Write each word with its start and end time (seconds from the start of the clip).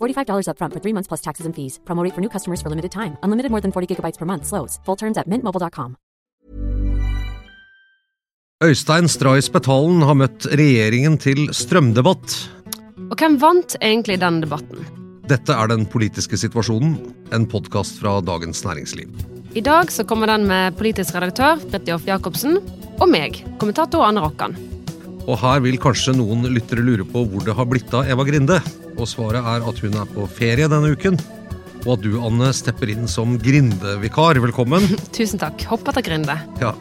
$45 0.00 0.48
upfront 0.48 0.72
for 0.72 0.80
three 0.80 0.94
months 0.94 1.08
plus 1.08 1.20
taxes 1.20 1.46
and 1.46 1.54
fees. 1.54 1.78
Promo 1.84 2.02
rate 2.02 2.14
for 2.14 2.20
new 2.20 2.30
customers 2.30 2.62
for 2.62 2.70
limited 2.70 2.90
time. 2.92 3.16
Unlimited 3.22 3.50
more 3.50 3.60
than 3.60 3.72
40 3.72 3.94
gigabytes 3.94 4.18
per 4.18 4.26
month. 4.26 4.46
Slows. 4.46 4.80
Full 4.84 4.96
terms 4.96 5.18
at 5.18 5.26
mintmobile.com. 5.28 5.96
Øystein 8.64 9.04
Stray 9.04 9.42
Spetalen 9.44 10.00
har 10.08 10.16
møtt 10.16 10.46
regjeringen 10.48 11.18
til 11.20 11.42
strømdebatt. 11.52 12.36
Og 13.10 13.18
hvem 13.20 13.34
vant 13.36 13.74
egentlig 13.84 14.16
den 14.22 14.38
debatten? 14.40 14.86
Dette 15.28 15.52
er 15.52 15.68
Den 15.68 15.84
politiske 15.84 16.38
situasjonen, 16.40 16.94
en 17.36 17.44
podkast 17.44 18.00
fra 18.00 18.14
Dagens 18.24 18.64
Næringsliv. 18.64 19.12
I 19.52 19.60
dag 19.60 19.92
så 19.92 20.06
kommer 20.08 20.26
den 20.32 20.46
med 20.48 20.78
politisk 20.78 21.14
redaktør 21.14 21.60
Fridtjof 21.66 22.06
Jacobsen 22.08 22.56
og 22.96 23.08
meg, 23.12 23.42
kommentator 23.60 24.06
Anne 24.08 24.24
Rokkan. 24.24 24.56
Og 25.26 25.40
her 25.42 25.62
vil 25.64 25.78
kanskje 25.82 26.14
noen 26.14 26.46
lyttere 26.54 26.84
lure 26.86 27.06
på 27.06 27.24
hvor 27.26 27.42
det 27.42 27.54
har 27.58 27.66
blitt 27.66 27.94
av 27.96 28.06
Eva 28.06 28.26
Grinde. 28.26 28.60
Og 28.94 29.08
svaret 29.10 29.42
er 29.42 29.64
at 29.66 29.80
hun 29.82 29.96
er 29.98 30.12
på 30.12 30.26
ferie 30.30 30.68
denne 30.70 30.92
uken. 30.94 31.18
Og 31.86 31.96
at 31.96 32.04
du, 32.04 32.12
Anne, 32.22 32.52
stepper 32.54 32.90
inn 32.90 33.08
som 33.10 33.34
Grinde-vikar. 33.42 34.38
Velkommen. 34.42 34.86
Tusen 35.16 35.42
takk. 35.42 35.66
Hopp 35.70 35.90
etter 35.90 36.06
grinde. 36.06 36.38
Ja. 36.62 36.72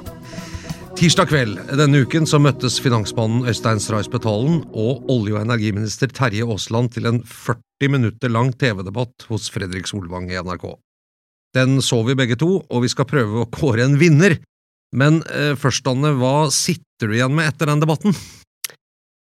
Tirsdag 0.96 1.28
kveld 1.28 1.58
denne 1.76 2.06
uken 2.06 2.24
så 2.30 2.40
møttes 2.40 2.78
finansmannen 2.80 3.50
Øystein 3.50 3.82
Stray 3.84 4.06
Spetalen 4.06 4.62
og 4.72 5.09
olje- 5.12 5.36
og 5.36 5.42
energiminister 5.42 6.08
Terje 6.08 6.46
Aasland 6.46 6.94
til 6.96 7.09
en 7.09 7.20
40 7.28 7.92
minutter 7.92 8.32
lang 8.32 8.54
TV-debatt 8.56 9.26
hos 9.28 9.50
Fredrik 9.52 9.90
Solvang 9.92 10.30
i 10.32 10.40
NRK. 10.40 10.70
Den 11.58 11.82
så 11.84 12.00
vi 12.08 12.16
begge 12.16 12.38
to, 12.40 12.62
og 12.64 12.86
vi 12.86 12.94
skal 12.94 13.09
prøve 13.09 13.44
å 13.44 13.50
kåre 13.52 13.84
en 13.84 13.98
vinner. 14.00 14.38
Men 14.96 15.22
eh, 15.28 15.54
først, 15.60 15.88
Anne, 15.92 16.14
hva 16.20 16.48
sitter 16.54 17.12
du 17.12 17.18
igjen 17.18 17.36
med 17.36 17.50
etter 17.52 17.70
den 17.72 17.84
debatten? 17.84 18.16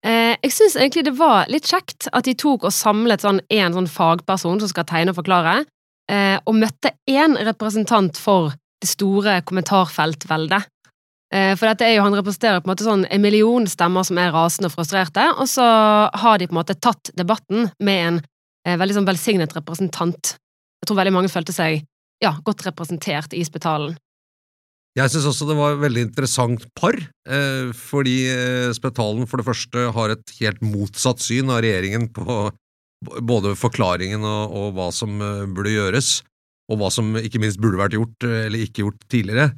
Eh, 0.05 0.35
jeg 0.39 0.55
syns 0.55 0.77
egentlig 0.79 1.03
det 1.09 1.17
var 1.19 1.49
litt 1.51 1.67
kjekt 1.69 2.07
at 2.15 2.25
de 2.25 2.33
tok 2.39 2.65
og 2.69 2.73
samlet 2.73 3.25
sånn 3.25 3.41
en 3.51 3.75
sånn 3.75 3.89
fagperson 3.91 4.61
som 4.61 4.71
skal 4.71 4.87
tegne 4.89 5.13
og 5.13 5.19
forklare, 5.19 5.61
eh, 6.11 6.37
og 6.39 6.57
møtte 6.57 6.95
én 7.11 7.37
representant 7.49 8.17
for 8.17 8.53
det 8.79 8.89
store 8.89 9.41
kommentarfeltveldet. 9.43 10.69
Eh, 11.35 11.53
for 11.59 11.69
dette 11.69 11.85
er 11.85 11.97
jo, 11.97 12.05
han 12.07 12.15
representerer 12.17 12.63
på 12.63 12.69
en 12.69 12.73
måte 12.73 12.87
sånn 12.87 13.05
en 13.05 13.21
million 13.21 13.67
stemmer 13.69 14.07
som 14.07 14.17
er 14.17 14.31
rasende 14.33 14.71
og 14.71 14.77
frustrerte, 14.77 15.27
og 15.35 15.45
så 15.51 15.67
har 16.09 16.39
de 16.39 16.47
på 16.47 16.55
en 16.55 16.61
måte 16.61 16.79
tatt 16.79 17.11
debatten 17.19 17.69
med 17.83 18.05
en 18.07 18.21
eh, 18.65 18.79
veldig 18.79 18.97
sånn 18.97 19.09
velsignet 19.09 19.53
representant. 19.57 20.37
Jeg 20.79 20.89
tror 20.89 21.03
veldig 21.03 21.13
mange 21.19 21.29
følte 21.29 21.53
seg 21.53 21.83
ja, 22.23 22.33
godt 22.43 22.65
representert 22.65 23.35
i 23.35 23.43
Spetalen. 23.45 23.99
Jeg 24.97 25.11
syns 25.13 25.27
også 25.29 25.45
det 25.47 25.57
var 25.59 25.75
et 25.75 25.83
veldig 25.83 26.01
interessant 26.07 26.63
par, 26.77 26.95
eh, 27.29 27.69
fordi 27.77 28.17
eh, 28.31 28.71
Spetalen 28.75 29.27
for 29.29 29.39
det 29.39 29.47
første 29.47 29.85
har 29.95 30.15
et 30.15 30.33
helt 30.39 30.63
motsatt 30.65 31.21
syn 31.23 31.51
av 31.53 31.61
regjeringen 31.63 32.09
på 32.15 32.49
både 33.23 33.53
forklaringen 33.55 34.25
og, 34.27 34.55
og 34.57 34.73
hva 34.75 34.89
som 34.95 35.21
eh, 35.23 35.45
burde 35.45 35.75
gjøres, 35.75 36.19
og 36.69 36.81
hva 36.81 36.89
som 36.93 37.13
ikke 37.21 37.41
minst 37.41 37.61
burde 37.61 37.79
vært 37.79 37.95
gjort 37.97 38.25
eller 38.27 38.65
ikke 38.65 38.83
gjort 38.83 39.05
tidligere. 39.09 39.53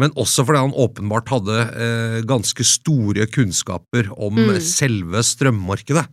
Men 0.00 0.10
også 0.18 0.42
fordi 0.42 0.58
han 0.58 0.74
åpenbart 0.84 1.30
hadde 1.30 1.58
eh, 1.70 2.16
ganske 2.26 2.66
store 2.66 3.28
kunnskaper 3.30 4.10
om 4.18 4.40
Mm. 4.42 4.58
selve 4.58 5.22
strømmarkedet. 5.22 6.04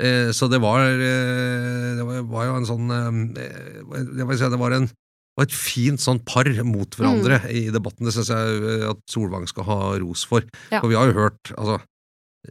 Eh, 0.00 0.30
så 0.34 0.48
det 0.50 0.58
var, 0.62 0.82
det 0.98 2.02
var, 2.26 2.48
jo 2.48 2.56
en 2.58 2.66
sånn 2.66 2.90
eh, 2.90 4.24
vil 4.26 4.38
si, 4.38 4.50
det 4.50 4.58
var 4.58 4.74
en 4.74 4.90
var 5.40 5.48
et 5.48 5.56
fint 5.56 6.02
sånn 6.02 6.20
par 6.26 6.48
mot 6.68 6.96
hverandre 6.98 7.40
i 7.50 7.68
debatten. 7.72 8.06
Det 8.06 8.14
syns 8.16 8.32
jeg 8.32 8.58
eh, 8.60 8.88
at 8.90 9.00
Solvang 9.10 9.48
skal 9.50 9.66
ha 9.68 9.78
ros 10.02 10.26
for. 10.28 10.44
Ja. 10.68 10.82
For 10.82 10.90
vi 10.92 10.98
har 10.98 11.10
jo 11.10 11.16
hørt 11.16 11.52
altså, 11.56 11.80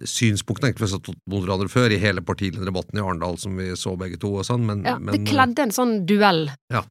synspunktene 0.05 0.71
egentlig 0.71 1.15
mot 1.29 1.45
hverandre 1.45 1.69
før, 1.71 1.93
i 1.93 2.01
hele 2.01 2.23
partilederdebatten 2.25 2.99
i 2.99 3.03
Arendal 3.03 3.39
som 3.41 3.55
vi 3.57 3.71
så 3.79 3.95
begge 3.99 4.19
to 4.21 4.35
og 4.37 4.45
sånn, 4.47 4.65
men, 4.67 4.83
Ja, 4.85 4.97
det 4.99 5.23
kledde 5.27 5.65
en 5.65 5.75
sånn 5.75 5.95
duellform, 6.09 6.57
Ja. 6.73 6.83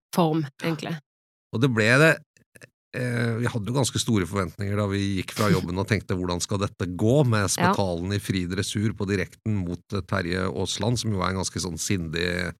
egentlig. 0.65 0.97
Og 1.55 1.63
det 1.63 1.71
ble 1.73 1.87
det 1.99 2.11
eh, 2.95 3.37
Vi 3.39 3.47
hadde 3.49 3.71
jo 3.71 3.77
ganske 3.77 4.01
store 4.01 4.27
forventninger 4.27 4.77
da 4.77 4.87
vi 4.91 5.21
gikk 5.21 5.33
fra 5.37 5.49
jobben 5.53 5.79
og 5.79 5.87
tenkte 5.89 6.17
hvordan 6.19 6.43
skal 6.43 6.59
dette 6.59 6.91
gå, 6.99 7.25
med 7.25 7.49
Spetalen 7.49 8.13
i 8.13 8.19
fri 8.19 8.47
dressur 8.51 8.93
på 8.97 9.07
direkten 9.09 9.63
mot 9.63 9.81
Terje 10.09 10.49
Aasland, 10.49 10.99
som 10.99 11.13
jo 11.13 11.23
er 11.23 11.31
en 11.31 11.41
ganske 11.41 11.63
sånn 11.63 11.79
sindig 11.79 12.53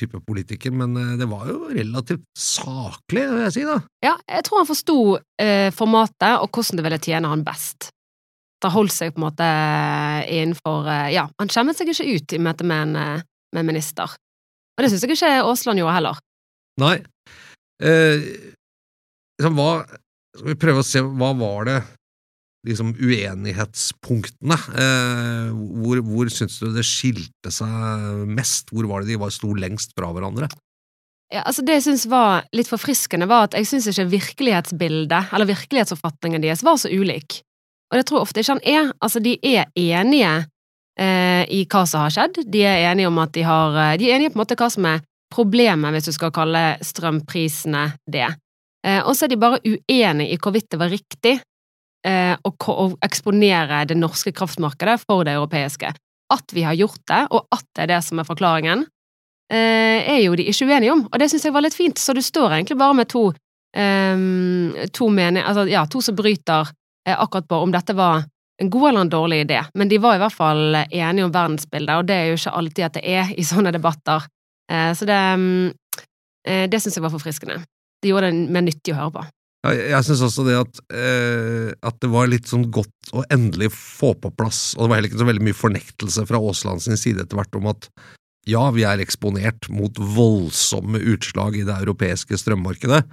type 0.00 0.20
politiker, 0.26 0.72
men 0.74 0.96
eh, 0.96 1.16
det 1.20 1.28
var 1.30 1.48
jo 1.50 1.70
relativt 1.72 2.24
saklig, 2.38 3.26
vil 3.30 3.44
jeg 3.46 3.54
si, 3.56 3.64
da. 3.68 3.78
Ja, 4.04 4.14
jeg 4.30 4.46
tror 4.46 4.62
han 4.62 4.70
forsto 4.70 4.98
eh, 5.42 5.68
formatet 5.76 6.38
og 6.38 6.48
hvordan 6.50 6.80
det 6.80 6.86
ville 6.86 7.02
tjene 7.02 7.32
han 7.32 7.44
best. 7.46 7.90
Det 8.62 8.70
holdt 8.70 8.94
seg 8.94 9.14
på 9.14 9.20
en 9.20 9.26
måte 9.26 9.46
innenfor 10.30 10.86
eh, 10.90 11.08
Ja, 11.16 11.26
han 11.40 11.50
skjemmet 11.52 11.78
seg 11.78 11.90
ikke 11.92 12.08
ut 12.08 12.36
i 12.36 12.42
møte 12.42 12.66
med 12.66 12.88
en, 12.88 13.00
eh, 13.00 13.24
med 13.56 13.68
minister. 13.68 14.14
Og 14.72 14.84
det 14.84 14.92
syns 14.92 15.04
jeg 15.04 15.16
ikke 15.16 15.32
Aasland 15.42 15.82
gjorde 15.82 15.96
heller. 15.98 16.20
Nei. 16.80 16.96
Eh, 17.82 18.22
liksom, 19.36 19.58
hva 19.58 19.82
Skal 20.32 20.48
vi 20.48 20.60
prøve 20.62 20.80
å 20.80 20.86
se 20.86 21.02
hva 21.04 21.34
var 21.36 21.66
det 21.68 21.80
liksom 22.66 22.92
uenighetspunktene? 22.94 24.58
Eh, 24.78 25.48
hvor 25.82 26.02
hvor 26.06 26.30
syns 26.32 26.60
du 26.62 26.70
det 26.74 26.84
skilte 26.86 27.52
seg 27.54 28.26
mest? 28.30 28.70
Hvor 28.70 28.88
var 28.90 29.02
det 29.02 29.12
de 29.12 29.20
var, 29.22 29.32
sto 29.34 29.54
lengst 29.54 29.96
fra 29.98 30.12
hverandre? 30.14 30.50
Ja, 31.32 31.46
altså 31.48 31.64
Det 31.64 31.78
jeg 31.78 31.86
syns 31.86 32.06
var 32.12 32.44
litt 32.52 32.68
forfriskende, 32.68 33.28
var 33.28 33.48
at 33.48 33.56
jeg 33.56 33.68
syns 33.70 33.88
ikke 33.88 34.10
virkelighetsbildet, 34.12 35.32
eller 35.32 35.48
virkelighetsoppfatningen 35.48 36.44
deres, 36.44 36.64
var 36.64 36.76
så 36.76 36.92
ulik. 36.92 37.40
Og 37.92 37.98
det 37.98 38.04
tror 38.08 38.20
jeg 38.20 38.26
ofte 38.26 38.42
ikke 38.42 38.56
han 38.56 38.66
er. 38.68 38.90
Altså, 39.04 39.20
de 39.20 39.36
er 39.40 39.70
enige 39.76 40.32
eh, 41.00 41.44
i 41.52 41.64
hva 41.68 41.86
som 41.88 42.04
har 42.04 42.12
skjedd. 42.12 42.42
De 42.52 42.64
er 42.68 42.84
enige 42.90 43.08
om 43.08 43.20
at 43.20 43.32
de 43.36 43.44
har 43.48 43.78
eh, 43.80 43.96
De 44.00 44.08
er 44.08 44.16
enige 44.16 44.32
på 44.32 44.38
en 44.38 44.44
måte 44.44 44.58
hva 44.60 44.68
som 44.72 44.88
er 44.88 45.02
problemet, 45.32 45.92
hvis 45.94 46.10
du 46.10 46.16
skal 46.16 46.32
kalle 46.34 46.62
strømprisene 46.84 47.86
det. 48.12 48.28
Eh, 48.84 49.00
og 49.00 49.16
så 49.16 49.26
er 49.26 49.32
de 49.32 49.40
bare 49.40 49.60
uenige 49.64 50.34
i 50.34 50.40
hvorvidt 50.40 50.70
det 50.72 50.80
var 50.80 50.92
riktig 50.92 51.38
å, 52.02 52.50
å 52.50 52.86
eksponere 53.06 53.84
det 53.86 53.94
norske 53.94 54.32
kraftmarkedet 54.34 54.96
for 55.04 55.22
det 55.26 55.36
europeiske. 55.36 55.92
At 56.32 56.54
vi 56.56 56.64
har 56.66 56.74
gjort 56.74 57.02
det, 57.06 57.20
og 57.30 57.46
at 57.54 57.64
det 57.76 57.84
er 57.84 57.92
det 57.92 58.00
som 58.06 58.18
er 58.18 58.26
forklaringen, 58.26 58.86
eh, 59.52 60.02
er 60.14 60.20
jo 60.24 60.36
de 60.38 60.48
ikke 60.50 60.66
uenige 60.66 60.92
om, 60.94 61.06
og 61.06 61.18
det 61.20 61.30
syns 61.30 61.46
jeg 61.46 61.54
var 61.54 61.64
litt 61.66 61.76
fint. 61.76 61.98
Så 62.00 62.14
du 62.16 62.22
står 62.24 62.56
egentlig 62.56 62.78
bare 62.80 62.98
med 63.02 63.10
to 63.12 63.28
ehm, 63.76 64.72
to 64.92 65.08
mening, 65.08 65.42
altså, 65.44 65.66
ja, 65.70 65.84
to 65.86 66.02
som 66.04 66.16
bryter 66.16 66.70
eh, 67.06 67.16
akkurat 67.16 67.48
på 67.48 67.62
om 67.66 67.74
dette 67.74 67.96
var 67.96 68.24
en 68.62 68.70
god 68.70 68.88
eller 68.88 69.00
en 69.00 69.12
dårlig 69.12 69.40
idé, 69.46 69.62
men 69.74 69.88
de 69.90 69.98
var 69.98 70.16
i 70.16 70.22
hvert 70.22 70.36
fall 70.36 70.76
enige 70.84 71.24
om 71.26 71.32
verdensbildet, 71.34 71.96
og 71.98 72.06
det 72.06 72.16
er 72.16 72.26
jo 72.30 72.38
ikke 72.38 72.56
alltid 72.60 72.84
at 72.86 72.98
det 72.98 73.04
er 73.10 73.32
i 73.34 73.44
sånne 73.46 73.72
debatter. 73.74 74.26
Eh, 74.70 74.90
så 74.94 75.08
det, 75.08 75.18
mm, 75.18 75.72
eh, 76.46 76.66
det 76.70 76.80
syns 76.80 76.98
jeg 76.98 77.04
var 77.04 77.14
forfriskende. 77.14 77.62
Det 78.02 78.10
gjorde 78.10 78.30
det 78.30 78.52
mer 78.54 78.66
nyttig 78.66 78.94
å 78.94 79.00
høre 79.00 79.14
på. 79.16 79.24
Ja, 79.62 79.72
jeg 79.78 80.06
syns 80.08 80.24
også 80.26 80.42
det 80.46 80.56
at, 80.58 80.80
eh, 80.90 81.70
at 81.86 81.98
det 82.02 82.10
var 82.10 82.26
litt 82.30 82.48
sånn 82.50 82.64
godt 82.74 83.12
å 83.14 83.22
endelig 83.30 83.70
få 83.74 84.10
på 84.18 84.32
plass, 84.34 84.72
og 84.74 84.84
det 84.84 84.90
var 84.90 84.98
heller 84.98 85.12
ikke 85.12 85.20
så 85.22 85.28
veldig 85.28 85.46
mye 85.46 85.58
fornektelse 85.58 86.24
fra 86.26 86.40
Aasland 86.42 86.82
sin 86.82 86.98
side 86.98 87.22
etter 87.22 87.38
hvert 87.38 87.58
om 87.60 87.68
at 87.70 87.86
ja, 88.50 88.64
vi 88.74 88.82
er 88.82 88.98
eksponert 88.98 89.68
mot 89.70 89.94
voldsomme 89.94 90.98
utslag 91.12 91.60
i 91.60 91.66
det 91.68 91.76
europeiske 91.84 92.40
strømmarkedet, 92.42 93.04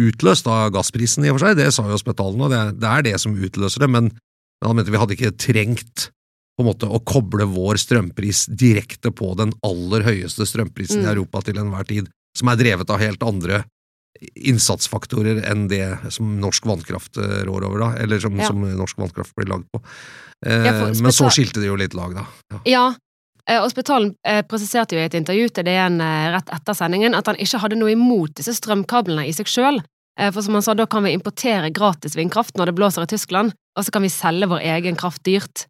utløst 0.00 0.48
av 0.48 0.70
gassprisen 0.72 1.26
i 1.26 1.32
og 1.32 1.36
for 1.36 1.50
seg, 1.50 1.58
det 1.60 1.68
sa 1.76 1.84
jo 1.90 2.00
Spetalen, 2.00 2.40
og 2.40 2.54
det, 2.54 2.62
det 2.80 2.88
er 2.88 3.06
det 3.10 3.18
som 3.20 3.36
utløser 3.36 3.84
det, 3.84 3.90
men, 3.92 4.08
men 4.08 4.70
han 4.70 4.78
mente 4.78 4.94
vi 4.94 5.02
hadde 5.02 5.18
ikke 5.18 5.34
trengt 5.36 6.08
på 6.56 6.64
en 6.64 6.70
måte 6.70 6.88
å 6.88 7.02
koble 7.04 7.44
vår 7.52 7.80
strømpris 7.80 8.46
direkte 8.48 9.12
på 9.12 9.34
den 9.36 9.52
aller 9.64 10.08
høyeste 10.08 10.48
strømprisen 10.48 11.02
i 11.02 11.06
Mm. 11.06 11.12
Europa 11.12 11.44
til 11.44 11.60
enhver 11.60 11.84
tid, 11.88 12.08
som 12.36 12.48
er 12.48 12.60
drevet 12.60 12.88
av 12.92 13.00
helt 13.00 13.22
andre 13.28 13.64
innsatsfaktorer 14.36 15.42
enn 15.50 15.68
det 15.70 15.84
som 16.14 16.34
norsk 16.40 16.66
vannkraft 16.68 17.16
eh, 17.20 17.42
rår 17.48 17.64
over, 17.68 17.78
da, 17.84 17.88
eller 18.02 18.20
som, 18.22 18.36
Ja. 18.38 18.46
som 18.46 18.60
norsk 18.62 18.98
vannkraft 18.98 19.34
blir 19.34 19.48
lagd 19.50 19.66
på. 19.72 19.80
Eh, 20.46 20.66
Ja, 20.66 20.72
men 21.02 21.12
så 21.12 21.30
skilte 21.30 21.60
det 21.60 21.66
jo 21.70 21.76
litt 21.76 21.94
lag, 21.94 22.14
da. 22.14 22.26
Ja. 22.52 22.60
Ja, 22.66 22.84
eh, 23.48 23.62
og 23.62 23.70
Spetalen 23.72 24.14
eh, 24.26 24.42
presiserte 24.42 24.94
jo 24.96 25.02
i 25.02 25.06
et 25.08 25.14
intervju 25.18 25.48
til 25.54 25.64
DN 25.64 26.00
eh, 26.00 26.28
rett 26.36 26.52
etter 26.54 26.74
sendingen 26.74 27.14
at 27.18 27.26
han 27.26 27.36
ikke 27.40 27.58
hadde 27.62 27.78
noe 27.80 27.92
imot 27.94 28.34
disse 28.38 28.54
strømkablene 28.58 29.26
i 29.26 29.32
seg 29.32 29.46
sjøl. 29.50 29.82
For 30.12 30.42
som 30.44 30.52
han 30.52 30.60
sa, 30.62 30.74
da 30.76 30.84
kan 30.86 31.06
vi 31.06 31.14
importere 31.16 31.70
gratis 31.72 32.12
vindkraft 32.18 32.58
når 32.60 32.68
det 32.68 32.74
blåser 32.76 33.06
i 33.06 33.08
Tyskland, 33.08 33.54
og 33.78 33.84
så 33.86 33.90
kan 33.94 34.02
vi 34.04 34.10
selge 34.12 34.44
vår 34.50 34.60
egen 34.60 34.94
kraft 34.94 35.22
dyrt. 35.24 35.64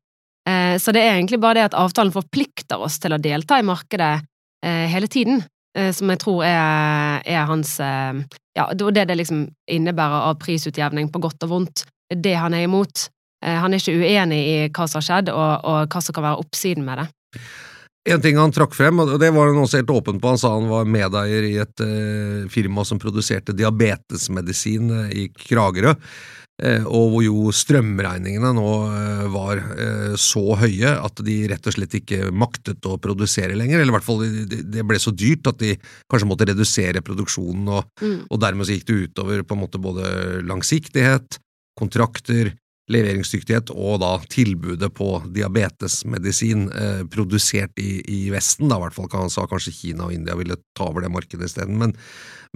Eh, 0.49 0.75
Så 0.83 0.91
det 0.93 0.99
er 1.07 1.15
egentlig 1.15 1.39
bare 1.41 1.55
det 1.61 1.69
at 1.71 1.77
avtalen 1.79 2.11
forplikter 2.11 2.83
oss 2.83 2.99
til 2.99 3.15
å 3.15 3.21
delta 3.23 3.61
i 3.61 3.63
markedet 3.63 4.25
eh, 4.67 4.89
hele 4.91 5.07
tiden. 5.07 5.45
Eh, 5.79 5.91
som 5.95 6.13
jeg 6.13 6.21
tror 6.23 6.45
er, 6.47 7.23
er 7.25 7.49
hans 7.49 7.79
eh, 7.81 8.23
Ja, 8.59 8.69
det 8.77 9.07
det 9.09 9.17
liksom 9.17 9.47
innebærer 9.71 10.29
av 10.29 10.39
prisutjevning 10.43 11.09
på 11.13 11.23
godt 11.25 11.47
og 11.47 11.53
vondt. 11.55 11.85
Det 12.13 12.35
han 12.37 12.55
er 12.55 12.67
imot. 12.67 13.09
Eh, 13.45 13.57
Han 13.57 13.73
er 13.73 13.81
ikke 13.81 13.97
uenig 14.05 14.41
i 14.41 14.57
hva 14.69 14.87
som 14.87 15.01
har 15.01 15.09
skjedd, 15.09 15.33
og, 15.33 15.65
og 15.65 15.89
hva 15.89 16.03
som 16.05 16.15
kan 16.15 16.27
være 16.29 16.43
oppsiden 16.45 16.85
med 16.85 17.01
det. 17.01 17.09
En 18.13 18.21
ting 18.21 18.37
han 18.37 18.53
trakk 18.53 18.75
frem, 18.75 18.99
og 18.99 19.15
det 19.23 19.31
var 19.31 19.49
han 19.49 19.63
også 19.63 19.79
helt 19.79 19.91
åpen 19.95 20.19
på, 20.19 20.29
han 20.29 20.39
sa 20.39 20.51
han 20.57 20.67
var 20.67 20.89
medeier 20.91 21.45
i 21.47 21.53
et 21.63 21.83
firma 22.51 22.83
som 22.85 22.99
produserte 22.99 23.55
diabetesmedisin 23.55 24.91
i 25.15 25.29
Kragerø, 25.31 25.95
og 26.87 27.09
hvor 27.11 27.25
jo 27.27 27.53
strømregningene 27.55 28.53
nå 28.55 28.69
eh, 28.87 29.25
var 29.35 29.59
eh, 29.75 30.15
så 30.21 30.45
høye 30.61 30.95
at 30.95 31.23
de 31.27 31.37
rett 31.51 31.67
og 31.67 31.75
slett 31.75 31.97
ikke 31.99 32.31
maktet 32.31 32.87
å 32.87 32.99
produsere 33.03 33.57
lenger, 33.59 33.81
eller 33.81 33.91
i 33.91 33.97
hvert 33.97 34.07
fall 34.07 34.23
det, 34.23 34.87
ble 34.87 35.01
så 35.03 35.11
dyrt 35.11 35.51
at 35.51 35.59
de 35.63 35.75
kanskje 36.13 36.29
måtte 36.31 36.47
redusere 36.53 37.05
produksjonen, 37.05 37.69
og, 37.69 37.89
Mm. 38.03 38.25
og 38.31 38.39
dermed 38.41 38.67
så 38.67 38.75
gikk 38.75 38.87
det 38.89 38.99
utover 39.07 39.43
på 39.47 39.55
en 39.55 39.61
måte 39.61 39.79
både 39.83 40.07
langsiktighet, 40.49 41.37
kontrakter, 41.79 42.53
leveringsdyktighet 42.91 43.71
og 43.75 44.01
da 44.03 44.13
tilbudet 44.31 44.91
på 44.97 45.09
diabetesmedisin 45.35 46.65
eh, 46.71 47.03
produsert 47.11 47.79
i, 47.81 48.01
i 48.11 48.21
Vesten, 48.33 48.71
da 48.71 48.79
i 48.79 48.85
hvert 48.85 48.97
fall 48.97 49.11
kan 49.13 49.27
han 49.27 49.35
sa 49.35 49.47
kanskje 49.51 49.75
Kina 49.77 50.09
og 50.09 50.17
India 50.17 50.37
ville 50.39 50.59
ta 50.77 50.89
over 50.91 51.05
det 51.05 51.13
markedet 51.15 51.51
isteden, 51.51 51.79
men, 51.81 51.95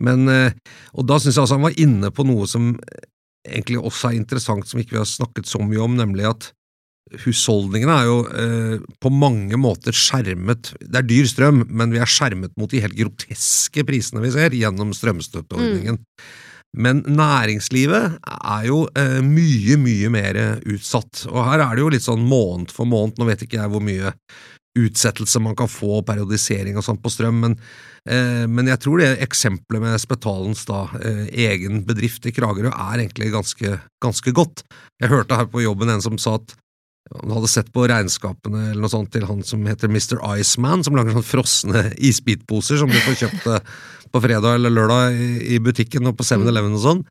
men 0.03 0.27
eh, 0.33 0.57
og 0.95 1.07
da 1.09 1.21
synes 1.21 1.37
jeg 1.37 1.47
altså 1.47 1.59
han 1.61 1.69
var 1.69 1.79
inne 1.81 2.11
på 2.15 2.27
noe 2.27 2.49
som 2.51 2.75
egentlig 3.47 3.81
også 3.81 4.11
er 4.11 4.21
interessant, 4.21 4.69
som 4.69 4.81
ikke 4.81 4.97
vi 4.97 5.03
har 5.03 5.09
snakket 5.09 5.49
så 5.51 5.63
mye 5.63 5.83
om, 5.83 5.97
nemlig 5.99 6.29
at 6.29 6.51
husholdningene 7.23 7.95
er 7.95 8.09
jo 8.09 8.17
eh, 8.35 8.87
på 9.03 9.13
mange 9.15 9.59
måter 9.61 9.95
skjermet. 9.95 10.73
Det 10.81 11.01
er 11.01 11.07
dyr 11.07 11.29
strøm, 11.31 11.63
men 11.71 11.95
vi 11.95 12.01
er 12.03 12.11
skjermet 12.11 12.57
mot 12.59 12.73
de 12.73 12.83
helt 12.83 12.99
groteske 12.99 13.87
prisene 13.87 14.25
vi 14.25 14.33
ser 14.35 14.57
gjennom 14.57 14.91
strømstøtteordningen. 14.97 16.01
Men 16.77 17.05
næringslivet 17.09 18.19
er 18.27 18.67
jo 18.67 18.83
eh, 18.99 19.21
mye, 19.25 19.79
mye 19.81 20.11
mer 20.13 20.41
utsatt, 20.67 21.29
og 21.31 21.41
her 21.47 21.63
er 21.63 21.77
det 21.77 21.85
jo 21.85 21.95
litt 21.95 22.07
sånn 22.07 22.27
måned 22.27 22.75
for 22.75 22.91
måned, 22.91 23.21
nå 23.21 23.31
vet 23.31 23.47
ikke 23.47 23.63
jeg 23.63 23.73
hvor 23.73 23.85
mye 23.87 24.13
utsettelse 24.77 25.41
man 25.43 25.57
kan 25.59 25.71
få, 25.71 26.03
periodisering 26.07 26.77
og 26.79 26.85
sånt 26.87 27.03
på 27.05 27.13
strøm, 27.13 27.41
men, 27.45 27.57
eh, 28.09 28.45
men 28.51 28.71
jeg 28.71 28.83
tror 28.85 29.03
det 29.03 29.11
eksempelet 29.25 29.85
med 29.85 30.03
Spetalens 30.03 30.67
da, 30.69 30.85
eh, 31.01 31.25
egen 31.49 31.83
bedrift 31.89 32.27
i 32.27 32.35
Kragerø 32.37 32.73
er 32.73 33.03
egentlig 33.03 33.33
ganske, 33.35 33.81
ganske 34.03 34.37
godt. 34.37 34.65
Jeg 35.01 35.13
hørte 35.13 35.41
her 35.41 35.51
på 35.51 35.65
jobben 35.65 35.93
en 35.93 36.05
som 36.05 36.19
sa 36.19 36.37
at 36.41 36.57
han 37.15 37.31
hadde 37.31 37.49
sett 37.51 37.69
på 37.75 37.85
regnskapene 37.87 38.73
eller 38.73 38.83
noe 38.83 38.91
sånt 38.91 39.13
til 39.15 39.27
han 39.29 39.43
som 39.47 39.63
heter 39.69 39.87
Mr. 39.87 40.19
Iceman, 40.41 40.83
som 40.83 40.97
lager 40.99 41.15
sånn 41.15 41.27
frosne 41.27 41.83
isbitposer 42.03 42.81
som 42.81 42.91
du 42.91 42.99
får 43.05 43.21
kjøpt 43.23 43.47
eh, 43.53 43.75
på 44.11 44.23
fredag 44.25 44.59
eller 44.59 44.75
lørdag 44.75 45.15
i, 45.15 45.29
i 45.55 45.61
butikken 45.63 46.09
og 46.11 46.17
på 46.19 46.27
7-Eleven 46.27 46.75
og 46.75 46.83
sånn, 46.83 47.05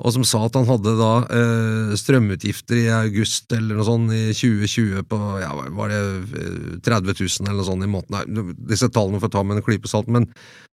og 0.00 0.14
som 0.14 0.24
sa 0.24 0.42
at 0.46 0.56
han 0.56 0.68
hadde 0.68 0.96
da 0.96 1.12
eh, 1.36 1.92
strømutgifter 2.00 2.78
i 2.80 2.88
august 3.02 3.52
eller 3.52 3.76
noe 3.76 3.84
sånt 3.84 4.14
i 4.16 4.22
2020 4.32 5.04
på 5.10 5.20
ja, 5.42 5.50
var 5.76 5.92
det 5.92 6.00
eh, 6.40 6.76
30 6.86 7.14
000 7.20 7.48
eller 7.48 7.60
noe 7.60 7.68
sånt 7.68 7.84
i 7.84 7.90
måneden. 7.90 8.16
Nei, 8.16 8.58
disse 8.72 8.88
tallene 8.92 9.20
får 9.20 9.34
ta 9.34 9.44
med 9.44 9.60
en 9.60 9.66
klype 9.66 9.90
salt, 9.90 10.08
men 10.08 10.30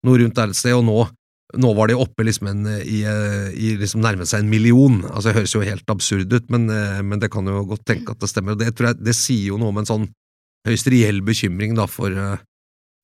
noe 0.06 0.22
rundt 0.22 0.38
der 0.38 0.54
et 0.54 0.60
sted, 0.60 0.77
og 0.77 0.86
nå 0.86 1.06
nå 1.54 1.72
var 1.77 1.88
de 1.88 1.98
oppe 1.98 2.25
liksom 2.25 2.50
en, 2.50 2.66
i, 2.81 3.04
eh, 3.06 3.51
i 3.54 3.75
liksom 3.80 4.01
nærmet 4.04 4.30
seg 4.30 4.44
en 4.44 4.50
million. 4.51 4.98
Altså 5.12 5.30
Det 5.30 5.38
høres 5.38 5.54
jo 5.56 5.63
helt 5.63 5.94
absurd 5.94 6.33
ut, 6.33 6.50
men, 6.51 6.68
eh, 6.74 7.01
men 7.06 7.22
det 7.22 7.31
kan 7.31 7.48
jo 7.48 7.63
godt 7.69 7.86
tenke 7.86 8.12
at 8.12 8.19
det 8.19 8.31
stemmer. 8.31 8.56
og 8.56 8.60
Det, 8.60 8.74
tror 8.75 8.92
jeg, 8.92 9.04
det 9.06 9.16
sier 9.16 9.54
jo 9.54 9.60
noe 9.62 9.72
om 9.74 9.80
en 9.81 9.89
sånn 9.89 10.10
høyst 10.66 10.89
reell 10.89 11.22
bekymring 11.22 11.75
da 11.77 11.86
for, 11.86 12.12
eh, 12.12 12.42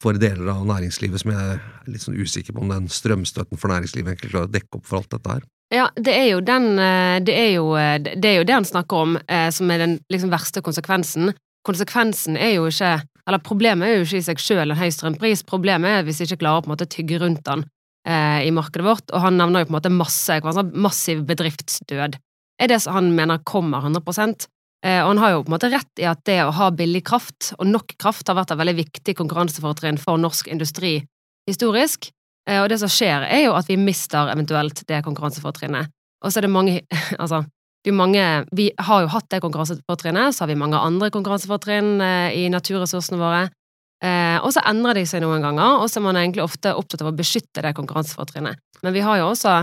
for 0.01 0.17
deler 0.17 0.49
av 0.49 0.65
næringslivet 0.65 1.21
som 1.21 1.31
jeg 1.31 1.39
er 1.39 1.61
litt 1.87 2.01
sånn 2.01 2.17
usikker 2.17 2.57
på 2.57 2.65
om 2.65 2.73
den 2.73 2.89
strømstøtten 2.89 3.61
for 3.61 3.69
næringslivet 3.69 4.15
egentlig 4.15 4.33
klarer 4.33 4.49
å 4.49 4.55
dekke 4.57 4.79
opp 4.79 4.85
for 4.89 5.01
alt 5.01 5.13
dette 5.13 5.37
her. 5.37 5.43
Ja, 5.71 5.87
det 5.95 6.11
er 6.11 6.25
jo 6.33 6.41
den 6.43 6.73
eh, 6.83 7.21
Det 7.23 7.35
er 7.35 7.51
jo 7.55 7.69
eh, 7.79 7.95
det, 8.03 8.27
er 8.27 8.41
jo 8.41 8.47
det 8.47 8.57
han 8.57 8.67
snakker 8.67 9.05
om, 9.05 9.13
eh, 9.27 9.47
som 9.55 9.71
er 9.71 9.79
den 9.79 9.99
liksom 10.11 10.33
verste 10.33 10.63
konsekvensen. 10.65 11.31
Konsekvensen 11.67 12.35
er 12.35 12.57
jo 12.57 12.65
ikke 12.67 12.97
Eller 13.27 13.43
problemet 13.45 13.87
er 13.87 13.99
jo 13.99 14.07
ikke 14.07 14.19
i 14.19 14.25
seg 14.25 14.41
sjøl 14.41 14.73
en 14.73 14.81
høy 14.81 14.89
strømpris, 14.91 15.45
problemet 15.47 15.99
er 15.99 16.03
hvis 16.03 16.19
vi 16.19 16.27
ikke 16.27 16.41
klarer 16.41 16.59
å 16.59 16.65
på 16.65 16.71
en 16.71 16.75
måte 16.75 16.89
tygge 16.89 17.21
rundt 17.21 17.45
den 17.45 17.67
i 18.01 18.49
markedet 18.49 18.81
vårt, 18.81 19.11
og 19.13 19.21
han 19.21 19.35
nevner 19.37 19.61
jo 19.61 19.67
på 19.67 19.75
en 19.75 19.75
måte 19.75 19.91
masse 19.93 20.37
massiv 20.73 21.19
bedriftsdød. 21.29 22.15
Er 22.61 22.69
det 22.69 22.79
som 22.83 22.93
han 22.93 23.11
mener 23.17 23.41
kommer 23.47 23.81
100 23.81 24.01
eh, 24.85 25.01
Og 25.01 25.07
han 25.07 25.21
har 25.21 25.31
jo 25.33 25.43
på 25.43 25.49
en 25.49 25.55
måte 25.55 25.71
rett 25.73 26.01
i 26.01 26.05
at 26.09 26.21
det 26.29 26.39
å 26.45 26.53
ha 26.53 26.69
billig 26.71 27.03
kraft, 27.09 27.53
og 27.57 27.67
nok 27.67 27.95
kraft, 27.97 28.27
har 28.27 28.37
vært 28.37 28.53
et 28.53 28.61
veldig 28.61 28.77
viktig 28.77 29.15
konkurransefortrinn 29.17 29.97
for 30.01 30.21
norsk 30.21 30.47
industri 30.47 30.99
historisk. 31.49 32.11
Eh, 32.51 32.59
og 32.61 32.69
det 32.71 32.81
som 32.81 32.91
skjer, 32.91 33.25
er 33.29 33.45
jo 33.45 33.55
at 33.55 33.69
vi 33.69 33.79
mister 33.79 34.31
eventuelt 34.33 34.83
det 34.87 35.01
konkurransefortrinnet. 35.05 35.91
Og 36.21 36.31
så 36.31 36.41
er 36.41 36.47
det 36.47 36.53
mange 36.53 36.81
Altså, 37.21 37.43
det 37.85 37.95
mange 37.97 38.45
Vi 38.53 38.69
har 38.77 39.01
jo 39.01 39.09
hatt 39.09 39.29
det 39.31 39.41
konkurransefortrinnet, 39.41 40.35
så 40.35 40.43
har 40.43 40.51
vi 40.51 40.59
mange 40.59 40.77
andre 40.77 41.09
konkurransefortrinn 41.13 42.01
eh, 42.01 42.37
i 42.43 42.47
naturressursene 42.53 43.19
våre. 43.21 43.43
Eh, 44.03 44.37
og 44.41 44.51
så 44.53 44.63
endrer 44.69 44.97
de 44.99 45.05
seg 45.09 45.23
noen 45.23 45.43
ganger, 45.45 45.81
og 45.81 45.89
så 45.89 45.99
er 45.99 46.07
man 46.09 46.17
egentlig 46.17 46.43
ofte 46.43 46.73
opptatt 46.77 47.03
av 47.05 47.11
å 47.11 47.17
beskytte 47.17 47.63
det 47.65 47.75
konkurransefortrinnet. 47.77 48.61
Men 48.81 48.95
vi 48.95 49.03
har 49.05 49.19
jo 49.19 49.27
også 49.29 49.59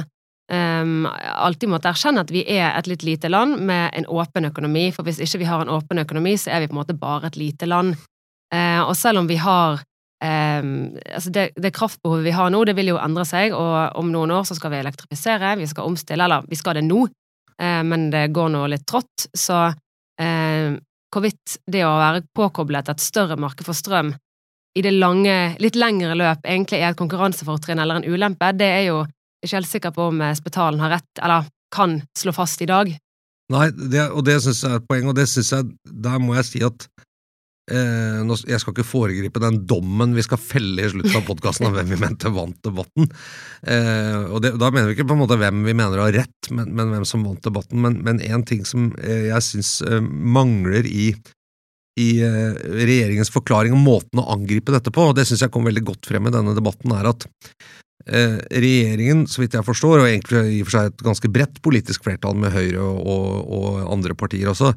ehm, 0.54 1.08
alltid 1.10 1.72
måttet 1.72 1.88
erkjenne 1.90 2.22
at 2.22 2.30
vi 2.30 2.44
er 2.46 2.68
et 2.70 2.86
litt 2.86 3.02
lite 3.02 3.30
land 3.30 3.56
med 3.66 3.90
en 3.98 4.06
åpen 4.06 4.46
økonomi, 4.46 4.84
for 4.94 5.02
hvis 5.06 5.18
ikke 5.24 5.40
vi 5.42 5.48
har 5.50 5.64
en 5.64 5.72
åpen 5.74 5.98
økonomi, 5.98 6.36
så 6.38 6.54
er 6.54 6.62
vi 6.62 6.70
på 6.70 6.76
en 6.76 6.78
måte 6.78 6.94
bare 6.94 7.32
et 7.32 7.40
lite 7.40 7.66
land. 7.66 7.98
Og 8.54 8.94
selv 8.96 9.24
om 9.24 9.26
vi 9.26 9.40
har 9.42 9.82
ehm, 10.24 10.98
altså 11.04 11.32
det, 11.34 11.44
det 11.56 11.74
kraftbehovet 11.76 12.26
vi 12.26 12.34
har 12.36 12.50
nå, 12.52 12.64
det 12.68 12.76
vil 12.78 12.92
jo 12.92 13.00
endre 13.02 13.24
seg, 13.28 13.54
og 13.56 13.98
om 14.00 14.12
noen 14.14 14.34
år 14.34 14.46
så 14.48 14.56
skal 14.58 14.74
vi 14.74 14.82
elektrifisere, 14.82 15.56
vi 15.60 15.68
skal 15.70 15.88
omstille, 15.90 16.24
eller 16.24 16.46
vi 16.48 16.58
skal 16.58 16.78
det 16.78 16.86
nå, 16.88 17.04
uh, 17.06 17.82
men 17.86 18.08
det 18.14 18.28
går 18.36 18.52
nå 18.54 18.64
litt 18.72 18.86
trått, 18.88 19.28
så 19.36 19.66
uh, 19.70 20.70
hvorvidt 21.08 21.58
det 21.70 21.84
å 21.86 21.98
være 21.98 22.24
påkoblet 22.36 22.90
et 22.92 23.04
større 23.04 23.38
marked 23.40 23.66
for 23.66 23.76
strøm 23.76 24.14
i 24.78 24.82
det 24.84 24.94
lange, 24.94 25.36
litt 25.62 25.78
lengre 25.78 26.14
løp 26.18 26.44
egentlig 26.46 26.82
er 26.82 26.92
et 26.92 26.98
konkurransefortrinn 26.98 27.80
eller 27.82 28.00
en 28.00 28.08
ulempe, 28.08 28.52
det 28.58 28.68
er 28.68 28.84
jo 28.90 29.02
ikke 29.42 29.56
helt 29.56 29.70
sikker 29.70 29.94
på 29.94 30.08
om 30.12 30.22
eh, 30.22 30.34
Spetalen 30.36 30.82
har 30.82 30.98
rett, 30.98 31.10
eller 31.22 31.48
kan 31.74 31.98
slå 32.16 32.34
fast 32.36 32.62
i 32.64 32.68
dag. 32.68 32.90
Nei, 33.52 33.66
det, 33.72 34.04
og 34.12 34.24
det 34.26 34.38
syns 34.44 34.62
jeg 34.64 34.74
er 34.74 34.80
et 34.82 34.88
poeng, 34.88 35.08
og 35.08 35.16
det 35.16 35.24
syns 35.30 35.54
jeg 35.54 35.68
Der 36.04 36.18
må 36.20 36.34
jeg 36.36 36.44
si 36.44 36.60
at 36.64 36.84
Jeg 37.68 38.60
skal 38.62 38.74
ikke 38.74 38.86
foregripe 38.86 39.42
den 39.42 39.60
dommen 39.68 40.14
vi 40.16 40.24
skal 40.24 40.40
felle 40.40 40.84
i 40.84 40.90
slutten 40.92 41.18
av 41.20 41.26
podkasten 41.28 41.68
om 41.68 41.76
hvem 41.76 41.92
vi 41.92 42.00
mente 42.00 42.32
vant 42.34 42.58
debatten. 42.64 43.08
Eh, 43.62 44.20
og 44.28 44.42
det, 44.44 44.54
Da 44.60 44.70
mener 44.72 44.90
vi 44.90 44.98
ikke 44.98 45.08
på 45.10 45.18
en 45.18 45.22
måte 45.22 45.38
hvem 45.40 45.64
vi 45.66 45.76
mener 45.76 46.00
har 46.02 46.14
rett, 46.16 46.50
men, 46.50 46.72
men 46.74 46.94
hvem 46.94 47.08
som 47.08 47.26
vant 47.28 47.44
debatten. 47.44 47.84
Men 47.84 48.22
én 48.24 48.46
ting 48.48 48.64
som 48.68 48.92
eh, 49.02 49.28
jeg 49.30 49.46
syns 49.50 49.74
eh, 49.86 50.00
mangler 50.02 50.88
i 50.88 51.12
i 51.98 52.08
eh, 52.22 52.54
regjeringens 52.78 53.32
forklaring 53.34 53.74
og 53.74 53.82
måten 53.82 54.22
å 54.22 54.28
angripe 54.34 54.74
dette 54.74 54.92
på, 54.94 55.10
og 55.10 55.16
det 55.18 55.26
syns 55.28 55.42
jeg 55.44 55.54
kom 55.54 55.66
veldig 55.66 55.84
godt 55.88 56.08
frem 56.10 56.28
i 56.28 56.34
denne 56.34 56.54
debatten, 56.56 56.94
er 56.94 57.10
at 57.10 57.26
eh, 58.08 58.38
regjeringen, 58.50 59.26
så 59.30 59.42
vidt 59.42 59.56
jeg 59.56 59.66
forstår, 59.66 60.02
og 60.02 60.08
egentlig 60.08 60.42
i 60.56 60.62
og 60.62 60.68
for 60.68 60.76
seg 60.76 60.90
et 60.90 61.04
ganske 61.06 61.30
bredt 61.32 61.60
politisk 61.64 62.06
flertall 62.06 62.36
med 62.40 62.54
Høyre 62.54 62.82
og, 62.82 63.36
og, 63.44 63.68
andre 63.92 64.16
partier 64.18 64.50
også, 64.52 64.72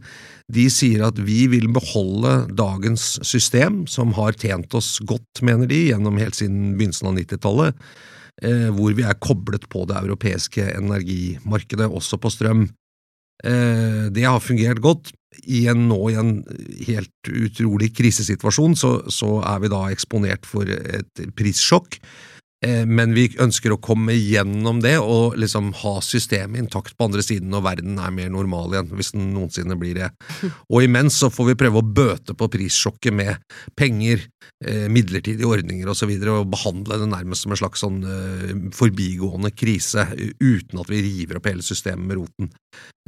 de 0.52 0.68
sier 0.74 1.06
at 1.08 1.20
vi 1.22 1.46
vil 1.52 1.70
beholde 1.72 2.34
dagens 2.58 3.16
system, 3.28 3.86
som 3.88 4.16
har 4.18 4.36
tjent 4.40 4.74
oss 4.78 4.98
godt, 5.08 5.44
mener 5.46 5.70
de, 5.70 5.88
gjennom 5.92 6.20
helt 6.22 6.38
siden 6.38 6.76
begynnelsen 6.80 7.12
av 7.12 7.18
90-tallet, 7.20 7.88
eh, 8.44 8.68
hvor 8.76 8.96
vi 8.98 9.08
er 9.08 9.20
koblet 9.24 9.68
på 9.72 9.88
det 9.90 10.00
europeiske 10.02 10.68
energimarkedet, 10.76 11.90
også 11.90 12.20
på 12.22 12.34
strøm. 12.34 12.68
Eh, 13.44 14.06
det 14.14 14.28
har 14.28 14.44
fungert 14.44 14.82
godt. 14.84 15.14
I 15.48 15.64
en, 15.72 15.86
nå 15.88 15.98
i 16.12 16.18
en 16.20 16.34
helt 16.86 17.30
utrolig 17.32 17.94
krisesituasjon 17.96 18.76
så, 18.76 18.90
så 19.08 19.38
er 19.48 19.62
vi 19.64 19.70
da 19.72 19.86
eksponert 19.88 20.44
for 20.46 20.68
et 20.68 21.22
prissjokk, 21.40 21.96
men 22.62 23.16
vi 23.16 23.24
ønsker 23.42 23.74
å 23.74 23.80
komme 23.82 24.14
gjennom 24.14 24.84
det 24.84 24.98
og 25.02 25.38
liksom 25.42 25.72
ha 25.80 25.94
systemet 26.06 26.62
intakt 26.62 26.94
på 26.94 27.08
andre 27.08 27.24
siden 27.26 27.50
når 27.50 27.64
verden 27.66 27.98
er 27.98 28.14
mer 28.14 28.30
normal 28.30 28.76
igjen, 28.76 28.92
hvis 29.00 29.14
den 29.16 29.32
noensinne 29.34 29.78
blir 29.82 29.98
det. 29.98 30.12
Og 30.74 30.86
imens 30.86 31.18
så 31.22 31.32
får 31.34 31.52
vi 31.52 31.58
prøve 31.58 31.82
å 31.82 31.86
bøte 31.86 32.36
på 32.38 32.50
prissjokket 32.54 33.16
med 33.18 33.58
penger, 33.78 34.28
eh, 34.64 34.86
midlertidige 34.94 35.50
ordninger 35.50 35.90
osv., 35.90 35.92
og, 35.92 36.00
så 36.02 36.10
videre, 36.10 36.38
og 36.38 36.52
behandle 36.54 36.98
det 37.02 37.10
nærmest 37.12 37.46
som 37.46 37.54
en 37.54 37.60
slags 37.60 37.82
sånn 37.84 38.00
eh, 38.06 38.54
forbigående 38.78 39.52
krise, 39.58 40.06
uten 40.42 40.82
at 40.82 40.90
vi 40.92 41.02
river 41.06 41.42
opp 41.42 41.50
hele 41.50 41.66
systemet 41.66 42.08
med 42.08 42.22
roten. 42.22 42.52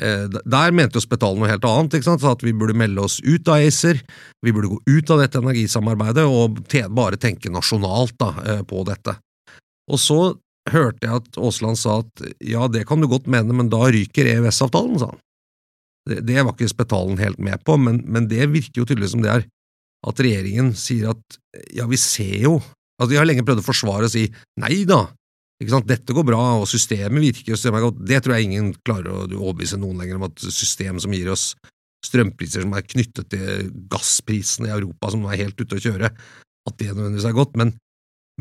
Eh, 0.01 0.25
Der 0.27 0.73
mente 0.73 0.97
jo 0.97 1.05
Spetalen 1.05 1.41
noe 1.41 1.51
helt 1.51 1.65
annet, 1.69 1.97
ikke 1.97 2.09
sant? 2.09 2.23
så 2.23 2.33
at 2.33 2.45
vi 2.45 2.55
burde 2.57 2.77
melde 2.77 3.03
oss 3.05 3.19
ut 3.21 3.47
av 3.47 3.61
ACER, 3.61 4.01
vi 4.43 4.53
burde 4.53 4.71
gå 4.73 4.79
ut 4.89 5.13
av 5.13 5.21
dette 5.21 5.41
energisamarbeidet 5.41 6.25
og 6.25 6.63
bare 6.93 7.21
tenke 7.21 7.53
nasjonalt 7.53 8.17
da, 8.19 8.33
eh, 8.45 8.63
på 8.67 8.83
dette. 8.89 9.17
Og 9.91 9.99
så 9.99 10.19
hørte 10.71 11.03
jeg 11.03 11.19
at 11.19 11.39
Aasland 11.41 11.79
sa 11.79 11.99
at 12.03 12.23
ja, 12.39 12.67
det 12.71 12.85
kan 12.87 13.01
du 13.03 13.09
godt 13.11 13.27
mene, 13.31 13.55
men 13.55 13.71
da 13.71 13.81
ryker 13.91 14.29
EØS-avtalen, 14.31 14.99
sa 15.01 15.11
han. 15.11 15.19
Det, 16.07 16.21
det 16.27 16.39
var 16.41 16.53
ikke 16.53 16.71
Spetalen 16.71 17.19
helt 17.19 17.39
med 17.39 17.63
på, 17.67 17.77
men, 17.79 18.01
men 18.11 18.27
det 18.31 18.49
virker 18.51 18.81
jo 18.81 18.87
tydelig 18.87 19.13
som 19.13 19.23
det 19.23 19.31
er 19.31 19.45
at 20.03 20.19
regjeringen 20.19 20.73
sier 20.75 21.13
at 21.13 21.37
ja, 21.71 21.87
vi 21.87 21.99
ser 21.99 22.39
jo 22.43 22.57
Altså, 23.01 23.09
De 23.09 23.17
har 23.17 23.25
lenge 23.25 23.41
prøvd 23.43 23.63
å 23.63 23.65
forsvare 23.65 24.05
og 24.05 24.11
si 24.13 24.27
nei 24.61 24.83
da, 24.85 24.99
ikke 25.57 25.73
sant? 25.73 25.87
dette 25.89 26.13
går 26.13 26.25
bra, 26.27 26.41
og 26.61 26.67
systemet 26.69 27.23
virker, 27.23 27.55
og 27.55 27.57
systemet 27.57 27.79
er 27.79 27.85
godt. 27.87 28.01
Det 28.05 28.19
tror 28.21 28.35
jeg 28.35 28.45
ingen 28.47 28.67
klarer 28.85 29.09
å 29.09 29.23
overbevise 29.25 29.79
noen 29.81 30.03
lenger 30.03 30.19
om 30.19 30.27
at 30.27 30.43
system 30.45 30.99
som 31.01 31.15
gir 31.17 31.31
oss 31.33 31.47
strømpriser 32.05 32.63
som 32.63 32.75
er 32.77 32.85
knyttet 32.85 33.31
til 33.33 33.71
gassprisen 33.91 34.67
i 34.67 34.73
Europa, 34.75 35.09
som 35.09 35.23
nå 35.23 35.31
er 35.33 35.41
helt 35.41 35.59
ute 35.59 35.79
å 35.79 35.83
kjøre, 35.83 36.11
at 36.13 36.77
det 36.79 36.91
nødvendigvis 36.91 37.27
er 37.31 37.35
godt. 37.37 37.57
Men, 37.59 37.73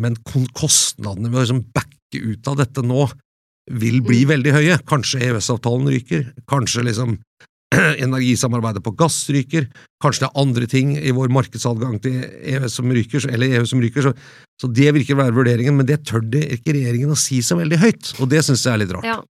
men 0.01 0.17
kostnadene 0.25 1.31
ved 1.31 1.41
å 1.41 1.45
liksom 1.45 1.65
backe 1.75 2.21
ut 2.21 2.49
av 2.49 2.59
dette 2.61 2.85
nå 2.85 3.07
vil 3.71 4.01
bli 4.05 4.25
veldig 4.27 4.55
høye. 4.55 4.79
Kanskje 4.89 5.23
EØS-avtalen 5.29 5.91
ryker, 5.93 6.25
kanskje 6.51 6.85
liksom 6.89 7.19
energisamarbeidet 8.05 8.83
på 8.85 8.95
gass 8.99 9.25
ryker, 9.33 9.69
kanskje 10.03 10.25
det 10.25 10.31
er 10.31 10.41
andre 10.43 10.69
ting 10.69 10.95
i 10.99 11.13
vår 11.15 11.33
markedsadgang 11.33 11.99
til 12.05 12.19
EØS 12.23 12.79
som 12.81 12.91
ryker, 12.93 13.29
eller 13.33 13.59
EU 13.59 13.69
som 13.69 13.83
ryker, 13.83 14.09
så, 14.09 14.13
så 14.61 14.69
det 14.69 14.91
virker 14.97 15.17
å 15.17 15.23
være 15.23 15.37
vurderingen, 15.39 15.79
men 15.79 15.89
det 15.89 16.03
tør 16.09 16.25
det 16.35 16.45
ikke 16.59 16.77
regjeringen 16.77 17.15
å 17.15 17.19
si 17.19 17.41
så 17.45 17.57
veldig 17.61 17.81
høyt, 17.83 18.15
og 18.19 18.33
det 18.33 18.43
synes 18.45 18.67
jeg 18.67 18.75
er 18.75 18.83
litt 18.83 18.93
rart. 18.97 19.09
Ja, 19.09 19.21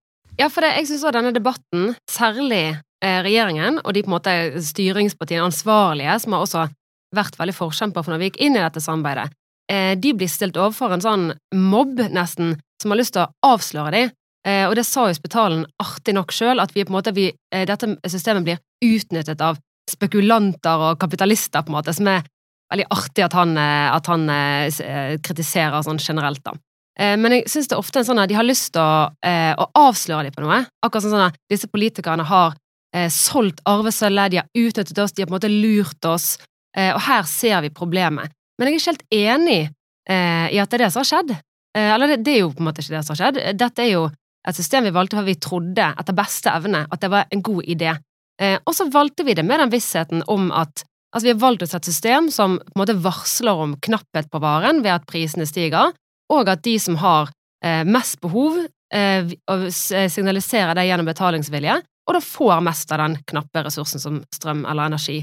ja 0.40 0.50
for 0.50 0.66
det, 0.66 0.72
jeg 0.80 0.90
syns 0.90 1.06
òg 1.06 1.14
denne 1.18 1.34
debatten, 1.36 1.92
særlig 2.10 2.64
eh, 2.72 3.20
regjeringen 3.26 3.78
og 3.84 3.94
de 3.94 4.02
på 4.02 4.10
en 4.10 4.16
måte 4.16 4.36
styringspartiene, 4.72 5.46
ansvarlige, 5.46 6.18
som 6.24 6.34
har 6.34 6.48
også 6.48 6.66
vært 7.14 7.38
veldig 7.38 7.54
forkjemper 7.54 8.02
for 8.02 8.14
når 8.14 8.24
vi 8.24 8.32
gikk 8.32 8.42
inn 8.48 8.58
i 8.58 8.64
dette 8.64 8.82
samarbeidet, 8.82 9.30
de 9.72 10.10
blir 10.12 10.28
stilt 10.28 10.58
overfor 10.60 10.92
en 10.92 11.04
sånn 11.04 11.22
mobb, 11.56 12.02
nesten, 12.12 12.58
som 12.82 12.92
har 12.92 12.98
lyst 13.00 13.14
til 13.16 13.24
å 13.24 13.54
avsløre 13.54 13.92
dem. 13.94 14.10
Eh, 14.46 14.64
og 14.66 14.74
det 14.74 14.84
sa 14.88 15.06
jo 15.06 15.14
spitalen 15.14 15.62
artig 15.82 16.16
nok 16.16 16.32
sjøl, 16.34 16.60
at 16.62 16.72
vi 16.74 16.82
på 16.82 16.90
en 16.90 16.98
måte, 16.98 17.14
vi, 17.14 17.28
eh, 17.54 17.64
dette 17.68 17.94
systemet 18.10 18.46
blir 18.46 18.58
utnyttet 18.82 19.40
av 19.40 19.60
spekulanter 19.90 20.82
og 20.88 20.98
kapitalister, 20.98 21.62
på 21.62 21.70
en 21.70 21.78
måte, 21.78 21.94
som 21.94 22.08
er 22.10 22.24
veldig 22.72 22.88
artig 22.90 23.24
at 23.24 23.36
han, 23.38 23.56
eh, 23.56 23.88
at 23.94 24.06
han 24.10 24.28
eh, 24.30 24.66
eh, 24.66 25.14
kritiserer 25.22 25.84
sånn 25.86 26.02
generelt, 26.02 26.42
da. 26.42 26.56
Eh, 26.98 27.16
Men 27.16 27.32
jeg 27.38 27.48
synes 27.48 27.68
det 27.68 27.76
er 27.76 27.84
ofte 27.84 28.02
en 28.02 28.08
sånn 28.10 28.22
at 28.22 28.28
de 28.28 28.34
har 28.34 28.48
lyst 28.48 28.72
til 28.74 28.82
å, 28.82 29.12
eh, 29.22 29.54
å 29.54 29.70
avsløre 29.78 30.24
dem 30.26 30.34
på 30.34 30.42
noe. 30.42 30.66
Akkurat 30.84 31.06
sånn 31.06 31.28
at 31.28 31.38
disse 31.48 31.70
politikerne 31.70 32.26
har 32.26 32.56
eh, 32.94 33.08
solgt 33.08 33.62
arvesølvet, 33.64 34.30
de 34.30 34.42
har 34.42 34.48
utnyttet 34.58 34.98
oss, 34.98 35.12
de 35.12 35.22
har 35.22 35.30
på 35.30 35.32
en 35.32 35.38
måte 35.38 35.54
lurt 35.54 36.04
oss, 36.04 36.38
eh, 36.76 36.90
og 36.92 37.00
her 37.00 37.22
ser 37.22 37.62
vi 37.62 37.70
problemet. 37.70 38.32
Men 38.62 38.70
jeg 38.70 38.78
er 38.78 38.80
ikke 38.80 38.92
helt 38.92 39.16
enig 39.18 39.60
eh, 40.06 40.46
i 40.54 40.60
at 40.62 40.70
det 40.70 40.78
er 40.78 40.84
det 40.84 40.92
som 40.94 41.02
har 41.02 41.08
skjedd. 41.08 41.32
Eh, 41.74 41.88
eller 41.96 42.12
det, 42.12 42.20
det 42.22 42.36
er 42.36 42.44
jo 42.44 42.52
på 42.54 42.62
en 42.62 42.68
måte 42.68 42.84
ikke 42.84 42.94
det 42.94 43.02
som 43.02 43.16
har 43.16 43.20
skjedd. 43.24 43.40
Dette 43.58 43.82
er 43.82 43.90
jo 43.90 44.04
et 44.46 44.58
system 44.58 44.86
vi 44.86 44.94
valgte 44.94 45.18
fordi 45.18 45.34
vi 45.34 45.42
trodde 45.42 45.88
etter 45.98 46.14
beste 46.14 46.54
evne 46.54 46.84
at 46.86 47.02
det 47.02 47.10
var 47.10 47.26
en 47.34 47.42
god 47.42 47.66
idé. 47.74 47.96
Eh, 48.38 48.54
og 48.62 48.78
så 48.78 48.86
valgte 48.94 49.26
vi 49.26 49.34
det 49.34 49.44
med 49.46 49.58
den 49.62 49.74
vissheten 49.74 50.22
om 50.30 50.50
at 50.54 50.86
Altså, 51.12 51.26
vi 51.26 51.32
har 51.34 51.42
valgt 51.42 51.62
oss 51.66 51.74
et 51.76 51.84
system 51.84 52.30
som 52.32 52.54
på 52.56 52.72
en 52.72 52.80
måte 52.80 52.94
varsler 53.04 53.58
om 53.60 53.74
knapphet 53.84 54.30
på 54.32 54.40
varen 54.40 54.78
ved 54.80 54.94
at 54.94 55.02
prisene 55.04 55.44
stiger, 55.44 55.92
og 56.32 56.48
at 56.48 56.62
de 56.64 56.78
som 56.80 56.96
har 57.02 57.28
eh, 57.60 57.82
mest 57.84 58.16
behov, 58.24 58.56
eh, 58.88 59.28
eh, 59.28 59.66
signaliserer 60.08 60.72
det 60.78 60.86
gjennom 60.88 61.10
betalingsvilje, 61.10 61.74
og 62.08 62.16
da 62.16 62.22
får 62.24 62.64
mest 62.64 62.96
av 62.96 63.02
den 63.04 63.18
knappe 63.28 63.64
ressursen 63.66 64.00
som 64.00 64.22
strøm 64.32 64.64
eller 64.64 64.88
energi 64.88 65.18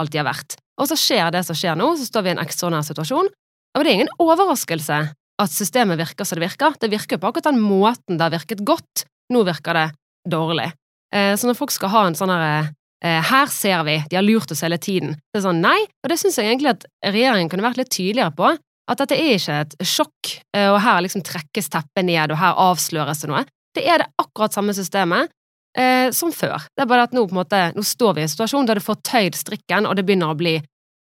alltid 0.00 0.22
har 0.22 0.30
vært. 0.30 0.56
Og 0.80 0.88
så 0.90 0.96
skjer 0.98 1.30
det 1.34 1.44
som 1.46 1.56
skjer 1.58 1.76
nå, 1.78 1.92
så 1.98 2.06
står 2.08 2.24
vi 2.26 2.32
i 2.32 2.34
en 2.34 2.42
ekstraordinær 2.42 2.86
situasjon, 2.86 3.28
og 3.74 3.82
det 3.82 3.90
er 3.90 3.98
ingen 3.98 4.14
overraskelse 4.22 5.00
at 5.42 5.50
systemet 5.50 5.98
virker 5.98 6.26
som 6.26 6.38
det 6.38 6.46
virker. 6.46 6.76
Det 6.78 6.90
virker 6.92 7.18
på 7.18 7.30
akkurat 7.30 7.50
den 7.50 7.62
måten 7.62 8.18
det 8.18 8.22
har 8.22 8.34
virket 8.36 8.62
godt. 8.66 9.04
Nå 9.34 9.42
virker 9.46 9.74
det 9.74 9.86
dårlig. 10.30 10.68
Eh, 11.14 11.34
Så 11.36 11.48
når 11.48 11.58
folk 11.58 11.74
skal 11.74 11.90
ha 11.90 12.04
en 12.06 12.14
sånn 12.14 12.30
herre 12.30 12.68
eh, 13.02 13.18
Her 13.22 13.50
ser 13.50 13.82
vi, 13.86 13.96
de 14.10 14.16
har 14.16 14.22
lurt 14.26 14.50
oss 14.54 14.62
hele 14.62 14.78
tiden. 14.78 15.16
Det 15.32 15.40
er 15.40 15.46
sånn, 15.48 15.62
nei, 15.64 15.80
og 16.04 16.12
det 16.12 16.20
syns 16.20 16.38
jeg 16.38 16.52
egentlig 16.52 16.70
at 16.76 16.86
regjeringen 17.02 17.50
kunne 17.50 17.66
vært 17.66 17.82
litt 17.82 17.90
tydeligere 17.90 18.34
på. 18.38 18.54
At 18.90 19.00
dette 19.00 19.16
er 19.16 19.34
ikke 19.38 19.58
et 19.64 19.74
sjokk, 19.88 20.36
eh, 20.54 20.68
og 20.70 20.78
her 20.84 21.02
liksom 21.02 21.24
trekkes 21.26 21.70
teppet 21.72 22.06
ned, 22.06 22.30
og 22.30 22.38
her 22.38 22.54
avsløres 22.68 23.24
det 23.24 23.32
noe. 23.32 23.44
Det 23.74 23.86
er 23.90 24.04
det 24.04 24.10
akkurat 24.22 24.54
samme 24.54 24.74
systemet 24.76 25.32
eh, 25.78 26.10
som 26.14 26.32
før. 26.32 26.66
Det 26.74 26.84
er 26.84 26.90
bare 26.90 27.06
at 27.08 27.14
nå 27.16 27.24
på 27.26 27.34
en 27.34 27.40
måte, 27.42 27.62
nå 27.76 27.82
står 27.84 28.14
vi 28.16 28.24
i 28.24 28.26
en 28.28 28.32
situasjon 28.34 28.66
der 28.68 28.80
du 28.80 28.84
får 28.84 29.00
tøyd 29.06 29.38
strikken, 29.38 29.86
og 29.88 29.96
det 29.98 30.04
begynner 30.06 30.32
å 30.34 30.38
bli 30.38 30.58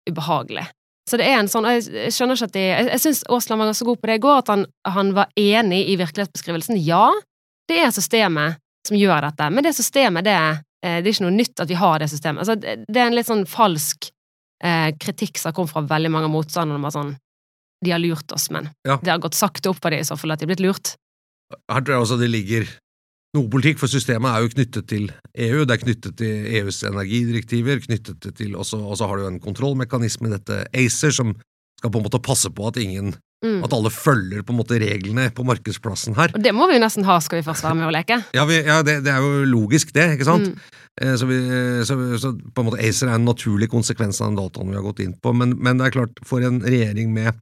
ubehagelig. 0.09 0.67
Så 1.11 1.19
det 1.19 1.27
er 1.27 1.41
en 1.41 1.51
sånn, 1.51 1.67
jeg 1.67 2.13
skjønner 2.15 2.39
ikke 2.39 2.47
at 2.47 2.55
de 2.55 2.61
Jeg, 2.63 2.85
jeg 2.93 3.01
syns 3.03 3.23
Aasland 3.29 3.59
var 3.65 3.73
så 3.75 3.87
god 3.89 3.99
på 4.01 4.07
det 4.07 4.17
i 4.21 4.23
går, 4.23 4.37
at 4.45 4.51
han, 4.53 4.67
han 4.87 5.15
var 5.17 5.33
enig 5.37 5.81
i 5.91 5.97
virkelighetsbeskrivelsen. 5.99 6.79
Ja, 6.79 7.09
det 7.69 7.81
er 7.83 7.91
systemet 7.95 8.61
som 8.87 8.99
gjør 8.99 9.27
dette, 9.27 9.49
men 9.51 9.67
det 9.67 9.75
systemet, 9.77 10.25
det, 10.27 10.37
eh, 10.83 11.01
det 11.03 11.11
er 11.11 11.13
ikke 11.15 11.27
noe 11.27 11.35
nytt 11.37 11.63
at 11.63 11.71
vi 11.71 11.79
har 11.79 11.99
det 12.03 12.09
systemet. 12.11 12.43
Altså, 12.45 12.55
det, 12.59 12.85
det 12.89 13.03
er 13.03 13.11
en 13.11 13.19
litt 13.19 13.29
sånn 13.29 13.45
falsk 13.51 14.09
eh, 14.65 14.91
kritikk 15.03 15.39
som 15.39 15.51
har 15.51 15.59
kommet 15.59 15.75
fra 15.75 15.85
veldig 15.91 16.11
mange 16.15 16.31
motstandere 16.33 16.95
sånn 16.95 17.15
De 17.83 17.91
har 17.91 17.99
lurt 17.99 18.31
oss, 18.33 18.49
men 18.55 18.71
Ja. 18.87 18.97
det 19.03 19.11
har 19.11 19.19
gått 19.19 19.35
sakte 19.35 19.71
opp 19.71 19.81
for 19.83 19.91
dem 19.91 20.01
i 20.03 20.07
så 20.07 20.15
fall 20.19 20.31
at 20.31 20.39
de 20.39 20.47
er 20.47 20.53
blitt 20.55 20.63
lurt. 20.63 20.95
Her 21.69 21.83
tror 21.83 21.97
jeg 21.97 22.03
også 22.07 22.19
det 22.21 22.31
ligger 22.31 22.69
noe 23.37 23.49
politikk, 23.53 23.81
for 23.81 23.89
systemet 23.89 24.29
er 24.29 24.45
jo 24.45 24.53
knyttet 24.53 24.89
til 24.91 25.09
EU, 25.35 25.65
det 25.65 25.77
er 25.77 25.85
knyttet 25.85 26.17
til 26.21 26.47
EUs 26.61 26.83
energidirektiver, 26.89 27.81
knyttet 27.87 28.29
til 28.37 28.57
og 28.57 28.67
så 28.69 29.09
har 29.09 29.17
du 29.17 29.27
jo 29.27 29.33
en 29.33 29.43
kontrollmekanisme 29.43 30.29
i 30.29 30.35
dette 30.35 30.65
ACER, 30.73 31.15
som 31.17 31.35
skal 31.81 31.91
på 31.91 32.01
en 32.01 32.07
måte 32.07 32.23
passe 32.23 32.51
på 32.53 32.69
at 32.69 32.81
ingen, 32.83 33.15
Mm. 33.43 33.65
at 33.67 33.73
alle 33.75 33.91
følger 33.91 34.45
på 34.47 34.53
en 34.55 34.59
måte 34.61 34.77
reglene 34.79 35.25
på 35.35 35.43
markedsplassen 35.43 36.15
her. 36.15 36.31
Og 36.31 36.45
det 36.45 36.53
må 36.55 36.69
vi 36.71 36.77
jo 36.77 36.83
nesten 36.85 37.03
ha 37.03 37.17
skal 37.19 37.41
vi 37.41 37.47
først 37.49 37.65
være 37.67 37.75
med 37.75 37.89
og 37.89 37.95
leke. 37.97 38.21
Ja, 38.37 38.45
vi, 38.47 38.61
ja 38.63 38.77
det, 38.87 39.01
det 39.03 39.11
er 39.11 39.19
jo 39.19 39.43
logisk 39.51 39.91
det, 39.97 40.13
ikke 40.15 40.29
sant? 40.29 40.53
Mm. 40.53 40.79
Eh, 41.03 41.17
Så, 41.19 41.27
vi, 41.27 41.39
så, 41.83 41.97
så 42.23 42.31
på 42.39 42.63
en 42.63 42.69
måte 42.69 42.79
ACER 42.79 43.11
er 43.11 43.19
en 43.19 43.27
naturlig 43.27 43.67
konsekvens 43.73 44.21
av 44.23 44.31
den 44.31 44.39
dataen 44.39 44.71
vi 44.71 44.79
har 44.79 44.87
gått 44.87 45.03
inn 45.03 45.17
på, 45.19 45.35
men, 45.35 45.57
men 45.59 45.81
det 45.81 45.89
er 45.89 45.97
klart, 45.97 46.23
for 46.23 46.39
en 46.47 46.63
regjering 46.63 47.11
med 47.17 47.35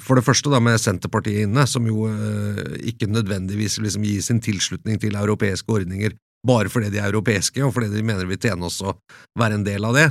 for 0.00 0.16
det 0.16 0.24
første 0.24 0.48
da 0.48 0.56
med 0.62 0.80
Senterpartiet 0.80 1.44
inne, 1.44 1.66
som 1.68 1.84
jo 1.84 2.06
eh, 2.08 2.78
ikke 2.88 3.10
nødvendigvis 3.12 3.76
liksom 3.84 4.06
gir 4.08 4.22
sin 4.24 4.40
tilslutning 4.40 4.96
til 5.02 5.18
europeiske 5.20 5.68
ordninger 5.68 6.16
bare 6.44 6.68
fordi 6.72 6.90
de 6.92 7.00
er 7.00 7.10
europeiske, 7.10 7.62
og 7.64 7.72
fordi 7.76 7.90
de 7.92 8.04
mener 8.04 8.28
vi 8.28 8.40
tjener 8.40 8.68
oss 8.68 8.82
å 8.84 8.94
være 9.38 9.58
en 9.58 9.64
del 9.66 9.84
av 9.88 9.96
det, 9.96 10.08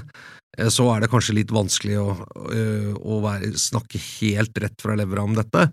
eh, 0.57 0.69
så 0.73 0.87
er 0.93 1.03
det 1.03 1.11
kanskje 1.13 1.37
litt 1.39 1.53
vanskelig 1.53 1.99
å, 2.01 2.07
eh, 2.53 2.89
å 2.93 3.21
være, 3.25 3.53
snakke 3.57 4.01
helt 4.21 4.57
rett 4.61 4.81
fra 4.81 4.97
levra 4.97 5.25
om 5.25 5.37
dette. 5.37 5.69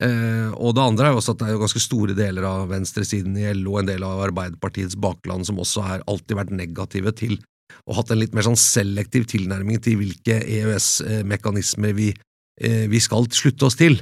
Eh, 0.00 0.48
og 0.56 0.74
det 0.76 0.84
andre 0.84 1.08
er 1.08 1.12
jo 1.12 1.20
også 1.20 1.34
at 1.34 1.42
det 1.42 1.48
er 1.52 1.60
ganske 1.60 1.80
store 1.84 2.14
deler 2.16 2.46
av 2.48 2.70
venstresiden 2.70 3.36
i 3.36 3.48
LO 3.52 3.76
en 3.78 3.88
del 3.88 4.04
av 4.04 4.22
Arbeiderpartiets 4.30 4.96
bakland 4.96 5.44
som 5.44 5.60
også 5.60 5.84
har 5.84 6.04
alltid 6.08 6.38
vært 6.38 6.56
negative 6.56 7.12
til 7.12 7.36
og 7.86 7.96
hatt 7.98 8.12
en 8.12 8.20
litt 8.20 8.34
mer 8.36 8.46
sånn 8.46 8.58
selektiv 8.58 9.26
tilnærming 9.30 9.80
til 9.82 10.00
hvilke 10.00 10.40
EØS-mekanismer 10.42 11.94
vi, 11.96 12.08
eh, 12.10 12.29
vi 12.60 13.00
skal 13.00 13.24
slutte 13.32 13.64
oss 13.70 13.78
til, 13.80 13.94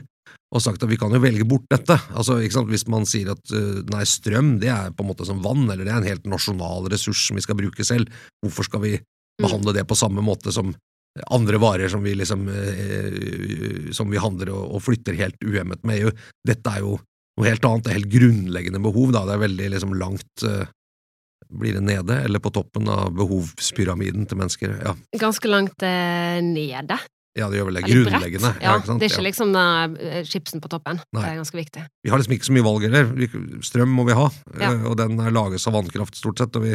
og 0.49 0.65
sagt 0.65 0.83
at 0.83 0.89
vi 0.89 0.97
kan 1.01 1.13
jo 1.13 1.21
velge 1.21 1.47
bort 1.49 1.67
dette. 1.71 1.99
Altså? 2.17 2.39
Hvis 2.41 2.87
man 2.89 3.07
sier 3.09 3.35
at 3.35 3.55
eh, 3.55 3.83
nei, 3.93 4.05
strøm 4.09 4.57
det 4.63 4.71
er 4.73 4.95
på 4.97 5.05
en 5.05 5.11
måte 5.11 5.27
som 5.29 5.43
vann, 5.45 5.67
eller 5.67 5.85
det 5.85 5.93
er 5.93 6.01
en 6.01 6.09
helt 6.09 6.29
nasjonal 6.29 6.89
ressurs 6.93 7.27
som 7.29 7.39
vi 7.39 7.45
skal 7.45 7.59
bruke 7.59 7.85
selv, 7.85 8.13
hvorfor 8.45 8.69
skal 8.69 8.85
vi 8.85 8.95
behandle 9.39 9.75
det 9.77 9.85
på 9.87 9.99
samme 9.99 10.25
måte 10.25 10.53
som 10.55 10.73
andre 11.35 11.59
varer 11.61 11.91
som 11.91 12.03
vi 12.05 12.15
liksom 12.17 12.49
eh, 12.53 13.93
som 13.97 14.11
vi 14.11 14.21
handler 14.23 14.53
og, 14.55 14.65
og 14.79 14.83
flytter 14.87 15.19
helt 15.19 15.39
uhemmet 15.45 15.85
med 15.87 16.05
EU. 16.05 16.15
Dette 16.47 16.73
er 16.73 16.85
jo 16.85 16.97
noe 17.39 17.47
helt 17.47 17.69
annet, 17.69 17.85
det 17.85 17.93
er 17.93 17.99
helt 18.01 18.13
grunnleggende 18.13 18.83
behov, 18.83 19.13
da. 19.15 19.25
Det 19.29 19.37
er 19.37 19.45
veldig 19.45 19.71
liksom 19.77 19.95
langt 20.01 20.49
eh, 20.49 20.67
Blir 21.49 21.79
det 21.79 21.81
nede, 21.81 22.17
eller 22.27 22.43
på 22.45 22.51
toppen 22.53 22.91
av 22.93 23.15
behovspyramiden 23.17 24.27
til 24.29 24.37
mennesker? 24.37 24.75
Ja, 24.85 24.93
Ganske 25.17 25.49
langt 25.49 25.81
eh, 25.87 26.43
nede. 26.45 26.99
Ja 27.37 27.49
det 27.51 27.59
gjør 27.61 27.67
vel 27.69 27.75
det. 27.79 27.85
Grunnleggende. 27.87 28.51
Ja, 28.63 28.77
ja, 28.79 28.95
det 28.99 29.05
er 29.07 29.13
ikke 29.13 29.27
liksom 29.29 29.53
eh, 29.61 30.23
chipsen 30.25 30.61
på 30.65 30.69
toppen. 30.73 31.01
Nei. 31.13 31.23
Det 31.23 31.29
er 31.35 31.41
ganske 31.43 31.59
viktig. 31.61 31.85
Vi 32.05 32.11
har 32.11 32.19
liksom 32.19 32.35
ikke 32.39 32.49
så 32.49 32.55
mye 32.57 32.67
valg 32.67 32.87
heller. 32.89 33.11
Strøm 33.63 33.93
må 33.95 34.07
vi 34.09 34.17
ha, 34.19 34.29
Ja. 34.59 34.73
eh, 34.73 34.87
og 34.89 34.97
den 34.99 35.17
lages 35.37 35.67
av 35.69 35.75
vannkraft 35.77 36.17
stort 36.17 36.39
sett, 36.39 36.57
og 36.57 36.63
vi, 36.65 36.73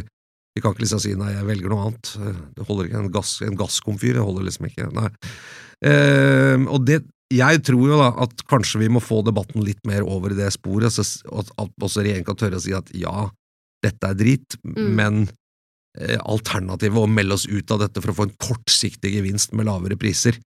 vi 0.55 0.61
kan 0.61 0.71
ikke 0.75 0.85
liksom 0.85 1.01
si 1.03 1.15
nei, 1.15 1.33
jeg 1.33 1.45
velger 1.49 1.69
noe 1.73 1.87
annet. 1.89 2.13
Eh, 2.21 2.37
Det 2.59 2.67
holder 2.69 2.85
ikke. 2.91 3.01
En, 3.03 3.11
gass, 3.11 3.33
en 3.41 3.57
gasskomfyr 3.59 4.21
holder 4.21 4.43
liksom 4.47 4.69
ikke. 4.69 4.87
Nei. 4.93 5.09
Eh, 5.83 6.63
og 6.69 6.85
det, 6.87 7.01
jeg 7.33 7.63
tror 7.65 7.87
jo 7.89 7.97
da 7.99 8.11
at 8.23 8.43
kanskje 8.47 8.79
vi 8.83 8.89
må 8.93 9.01
få 9.03 9.23
debatten 9.25 9.63
litt 9.65 9.81
mer 9.89 10.05
over 10.07 10.31
i 10.31 10.37
det 10.37 10.51
sporet, 10.55 10.93
så, 10.93 11.03
at, 11.33 11.49
at 11.59 11.71
også 11.81 12.03
regjeringen 12.05 12.27
kan 12.29 12.37
tørre 12.39 12.59
å 12.61 12.63
si 12.63 12.75
at 12.77 12.91
ja, 12.95 13.27
dette 13.83 14.11
er 14.13 14.19
drit, 14.19 14.59
Mm. 14.63 14.93
men 14.95 15.23
alternativet 16.19 16.97
å 16.97 17.07
melde 17.09 17.33
oss 17.37 17.45
ut 17.45 17.69
av 17.71 17.79
dette 17.83 18.01
for 18.01 18.11
å 18.11 18.15
få 18.17 18.23
en 18.29 18.35
kortsiktig 18.41 19.13
gevinst 19.13 19.53
med 19.53 19.67
lavere 19.69 19.97
priser, 19.99 20.37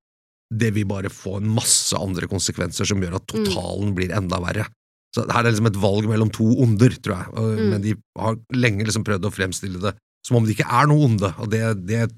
det 0.54 0.74
vil 0.76 0.86
bare 0.88 1.10
få 1.12 1.38
en 1.42 1.50
masse 1.56 1.96
andre 1.98 2.28
konsekvenser 2.32 2.88
som 2.88 3.02
gjør 3.04 3.16
at 3.20 3.28
Mm. 3.28 3.46
totalen 3.46 3.94
blir 3.96 4.12
enda 4.16 4.40
verre. 4.40 4.68
Så 5.16 5.26
her 5.32 5.40
er 5.40 5.44
det 5.44 5.54
liksom 5.56 5.68
et 5.68 5.82
valg 5.82 6.06
mellom 6.08 6.30
to 6.32 6.44
onder, 6.62 6.90
tror 6.90 7.18
jeg, 7.18 7.28
og, 7.34 7.58
Mm. 7.60 7.70
men 7.72 7.82
de 7.82 7.96
har 8.18 8.36
lenge 8.54 8.86
liksom 8.86 9.04
prøvd 9.04 9.24
å 9.26 9.32
fremstille 9.34 9.80
det 9.82 9.96
som 10.26 10.38
om 10.38 10.46
det 10.46 10.56
ikke 10.58 10.68
er 10.72 10.88
noe 10.88 11.06
onde, 11.06 11.34
og 11.40 11.50
det, 11.50 11.86
det, 11.88 12.12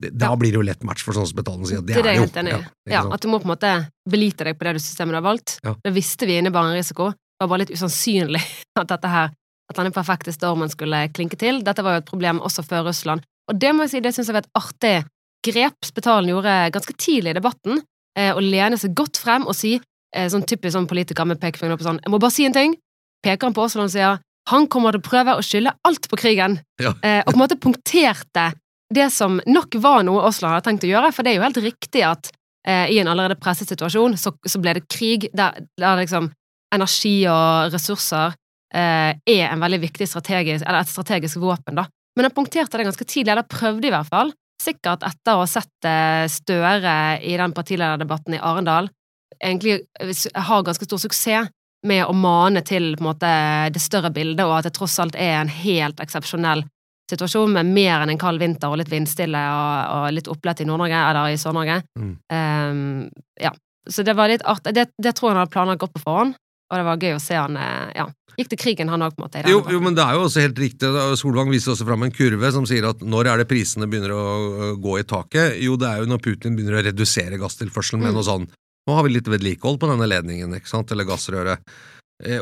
det 0.00 0.16
Da 0.18 0.30
Ja. 0.30 0.36
blir 0.36 0.50
det 0.50 0.54
jo 0.54 0.62
lett 0.62 0.82
match 0.82 1.02
for 1.02 1.12
sånn 1.12 1.26
som 1.26 1.36
Betalen 1.36 1.66
sier 1.66 1.84
det, 1.84 1.88
Det 1.92 1.96
er 1.98 2.02
det 2.02 2.16
jo. 2.16 2.24
enig 2.24 2.50
Ja, 2.52 3.02
Ja, 3.04 3.12
at 3.12 3.20
du 3.20 3.28
må 3.28 3.38
på 3.38 3.44
en 3.44 3.54
måte 3.56 3.88
belite 4.08 4.44
deg 4.44 4.58
på 4.58 4.64
det 4.64 4.80
systemet 4.80 5.10
du 5.12 5.20
har 5.20 5.36
valgt. 5.36 5.58
Ja. 5.62 5.74
Det 5.84 5.92
visste 5.92 6.26
vi 6.26 6.38
innebar 6.40 6.64
en 6.64 6.74
risiko. 6.74 7.10
Det 7.12 7.40
var 7.40 7.48
bare 7.48 7.66
litt 7.66 7.70
usannsynlig 7.76 8.40
at 8.76 8.88
dette 8.88 9.04
her 9.08 9.30
at 9.70 9.78
denne 9.78 9.92
perfekte 9.94 10.32
stormen 10.34 10.68
skulle 10.72 11.04
klinke 11.14 11.38
til. 11.38 11.62
Dette 11.64 11.84
var 11.86 11.96
jo 11.96 12.02
et 12.02 12.08
problem 12.10 12.40
også 12.42 12.64
før 12.66 12.88
Russland. 12.90 13.22
Og 13.50 13.58
det 13.58 13.70
må 13.74 13.86
jeg 13.86 13.90
si, 13.94 14.00
det 14.04 14.12
syns 14.14 14.28
jeg 14.30 14.34
var 14.36 14.44
et 14.44 14.58
artig 14.58 14.96
grep 15.46 15.86
Spetalen 15.86 16.28
gjorde 16.34 16.54
ganske 16.74 16.94
tidlig 17.00 17.32
i 17.32 17.38
debatten. 17.38 17.80
eh, 18.18 18.34
å 18.34 18.40
lene 18.42 18.76
seg 18.76 18.90
godt 18.98 19.16
frem 19.22 19.44
og 19.46 19.54
si, 19.54 19.76
eh, 20.12 20.26
sånn 20.28 20.42
typisk 20.44 20.74
sånn 20.74 20.88
politiker 20.90 21.24
med 21.24 21.38
pekefingeren 21.40 21.76
opp 21.78 21.84
sånn, 21.86 22.00
jeg 22.02 22.10
må 22.10 22.18
bare 22.20 22.34
si 22.34 22.44
en 22.44 22.52
ting, 22.52 22.74
peker 23.22 23.46
han 23.46 23.54
på 23.54 23.62
Aasland 23.62 23.86
og 23.86 23.92
sier, 23.94 24.18
han 24.50 24.66
kommer 24.66 24.90
til 24.92 25.00
å 25.00 25.06
prøve 25.06 25.36
å 25.38 25.44
skylde 25.46 25.72
alt 25.86 26.08
på 26.10 26.18
krigen, 26.18 26.58
Ja. 26.82 26.90
eh, 27.04 27.22
og 27.24 27.30
på 27.32 27.38
en 27.38 27.44
måte 27.46 27.60
punkterte 27.60 28.48
det 28.92 29.12
som 29.12 29.40
nok 29.46 29.74
var 29.78 30.02
noe 30.02 30.24
Aasland 30.26 30.56
hadde 30.58 30.66
tenkt 30.66 30.84
å 30.84 30.90
gjøre, 30.90 31.12
for 31.14 31.22
det 31.22 31.30
er 31.30 31.36
jo 31.38 31.46
helt 31.46 31.62
riktig 31.62 32.02
at 32.04 32.32
eh, 32.66 32.90
i 32.90 32.98
en 32.98 33.06
allerede 33.06 33.38
presset 33.40 33.68
situasjon, 33.70 34.18
så, 34.18 34.32
så 34.44 34.58
ble 34.60 34.74
det 34.74 34.88
krig, 34.90 35.30
der, 35.32 35.62
der 35.78 35.96
liksom 36.02 36.32
energi 36.74 37.26
og 37.30 37.72
ressurser 37.72 38.34
er 38.70 39.46
en 39.48 39.62
veldig 39.62 39.80
viktig 39.82 40.06
strategisk, 40.06 40.62
eller 40.62 40.84
et 40.84 40.90
strategisk 40.92 41.40
våpen, 41.42 41.78
da. 41.80 41.88
Men 42.16 42.28
han 42.28 42.34
punkterte 42.34 42.78
det 42.78 42.86
ganske 42.86 43.06
tidlig, 43.06 43.32
eller 43.32 43.48
prøvde 43.50 43.88
i 43.88 43.92
hvert 43.94 44.10
fall, 44.10 44.32
sikkert 44.60 45.04
etter 45.06 45.36
å 45.36 45.44
ha 45.44 45.48
sett 45.48 45.88
eh, 45.88 46.26
Støre 46.30 46.94
i 47.24 47.36
den 47.40 47.54
partilederdebatten 47.56 48.36
i 48.36 48.42
Arendal, 48.44 48.90
egentlig 49.40 49.78
eh, 50.00 50.12
har 50.34 50.66
ganske 50.66 50.86
stor 50.88 51.00
suksess 51.06 51.50
med 51.86 52.04
å 52.04 52.12
mane 52.12 52.60
til 52.66 52.92
måte 53.00 53.30
det 53.72 53.80
større 53.80 54.10
bildet, 54.12 54.44
og 54.44 54.58
at 54.58 54.68
det 54.68 54.74
tross 54.76 54.98
alt 55.00 55.16
er 55.16 55.38
en 55.38 55.52
helt 55.52 56.02
eksepsjonell 56.02 56.66
situasjon 57.10 57.54
med 57.54 57.70
mer 57.72 58.04
enn 58.04 58.12
en 58.12 58.20
kald 58.20 58.38
vinter 58.42 58.70
og 58.70 58.78
litt 58.78 58.92
vindstille 58.92 59.40
og, 59.40 59.72
og 59.96 60.04
litt 60.14 60.28
opplett 60.30 60.60
i 60.62 60.66
Nord-Norge, 60.68 61.00
eller 61.08 61.32
i 61.32 61.40
Sør-Norge. 61.40 61.80
Mm. 61.98 62.12
Um, 62.30 63.32
ja. 63.40 63.54
Så 63.88 64.04
det 64.06 64.14
var 64.14 64.28
litt 64.30 64.44
artig. 64.46 64.74
Det, 64.76 64.90
det 65.00 65.14
tror 65.16 65.30
jeg 65.30 65.34
han 65.34 65.40
hadde 65.40 65.54
planlagt 65.54 65.82
godt 65.82 65.96
på 65.96 66.04
forhånd, 66.04 66.36
og 66.70 66.78
det 66.78 66.86
var 66.86 66.96
gøy 67.02 67.16
å 67.16 67.20
se 67.22 67.34
han 67.34 67.56
eh, 67.58 67.90
ja, 67.98 68.06
gikk 68.38 68.52
til 68.52 68.60
krigen, 68.62 68.88
han 68.88 69.02
òg, 69.02 69.16
på 69.16 69.24
en 69.24 69.26
måte. 69.26 69.42
Jo, 69.50 69.60
jo, 69.68 69.80
men 69.82 69.96
det 69.98 70.04
er 70.04 70.14
jo 70.16 70.24
også 70.28 70.44
helt 70.44 70.58
riktig. 70.62 70.90
Solvang 71.18 71.50
viser 71.50 71.74
også 71.74 71.84
fram 71.88 72.06
en 72.06 72.14
kurve 72.14 72.52
som 72.54 72.64
sier 72.68 72.86
at 72.88 73.02
når 73.02 73.32
er 73.32 73.42
det 73.42 73.48
prisene 73.50 73.88
begynner 73.90 74.14
å 74.14 74.24
gå 74.80 74.98
i 75.00 75.04
taket? 75.04 75.58
Jo, 75.60 75.76
det 75.80 75.88
er 75.90 76.04
jo 76.04 76.10
når 76.12 76.22
Putin 76.24 76.56
begynner 76.56 76.78
å 76.78 76.84
redusere 76.86 77.40
gasstilførselen 77.42 78.00
med 78.04 78.12
Mm. 78.14 78.20
noe 78.20 78.28
sånn. 78.30 78.46
Nå 78.88 78.94
har 78.96 79.04
vi 79.04 79.12
litt 79.12 79.28
vedlikehold 79.28 79.78
på 79.82 79.90
denne 79.90 80.08
ledningen, 80.08 80.54
ikke 80.56 80.70
sant, 80.70 80.90
eller 80.90 81.04
gassrøret, 81.04 81.58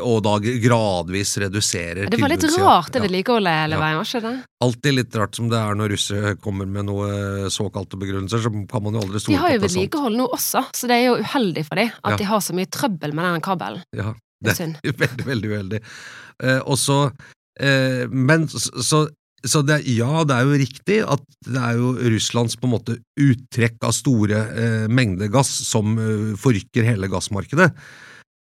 og 0.03 0.17
da 0.25 0.33
gradvis 0.43 1.37
reduserer 1.39 2.09
det 2.11 2.19
var 2.19 2.29
litt 2.33 2.43
rart, 2.57 2.89
det 2.91 2.99
Ja. 2.99 3.05
vedlikeholdet 3.07 3.53
hele 3.61 3.77
Ja. 3.77 3.79
veien, 3.79 3.97
var 3.99 4.07
ikke 4.09 4.21
det? 4.25 4.43
Alltid 4.61 4.93
litt 4.97 5.15
rart 5.15 5.35
som 5.35 5.47
det 5.49 5.57
er 5.57 5.75
når 5.79 5.89
russere 5.93 6.35
kommer 6.35 6.67
med 6.67 6.85
noe 6.89 7.07
såkalte 7.49 7.95
begrunnelser, 7.99 8.43
så 8.43 8.51
kan 8.67 8.83
man 8.83 8.93
jo 8.93 8.99
aldri 9.05 9.19
stole 9.23 9.37
på 9.37 9.37
jo 9.37 9.37
De 9.37 9.43
har 9.45 9.53
jo 9.55 9.61
vedlikehold 9.67 10.15
nå 10.19 10.27
også, 10.35 10.65
så 10.75 10.87
det 10.87 10.97
er 10.97 11.05
jo 11.07 11.15
uheldig 11.23 11.65
for 11.65 11.75
dem 11.75 11.91
at 12.03 12.11
Ja. 12.11 12.17
de 12.17 12.23
har 12.25 12.39
så 12.39 12.53
mye 12.53 12.67
trøbbel 12.69 13.13
med 13.13 13.23
den 13.23 13.41
kabelen. 13.41 13.83
Ja, 13.95 14.13
Det 14.43 14.59
er 14.59 14.75
det 14.83 14.83
er 14.83 15.07
veldig, 15.07 15.25
veldig 15.25 15.49
uheldig. 15.51 15.79
Eh, 16.43 16.59
og 16.65 16.77
så, 16.77 17.11
eh, 17.59 18.05
men 18.07 18.47
så, 18.47 18.71
så, 18.83 19.09
så 19.45 19.61
det, 19.65 19.85
ja, 19.87 20.23
det 20.25 20.35
er 20.35 20.43
jo 20.43 20.59
riktig 20.59 20.99
at 21.07 21.21
det 21.47 21.55
er 21.59 21.75
jo 21.79 21.93
Russlands 21.95 22.55
på 22.59 22.67
en 22.67 22.73
måte 22.75 22.97
uttrekk 23.19 23.77
av 23.83 23.91
store 23.95 24.39
eh, 24.51 24.87
mengder 24.91 25.29
gass 25.31 25.47
som 25.67 25.97
eh, 25.97 26.35
forrykker 26.35 26.83
hele 26.83 27.07
gassmarkedet. 27.07 27.73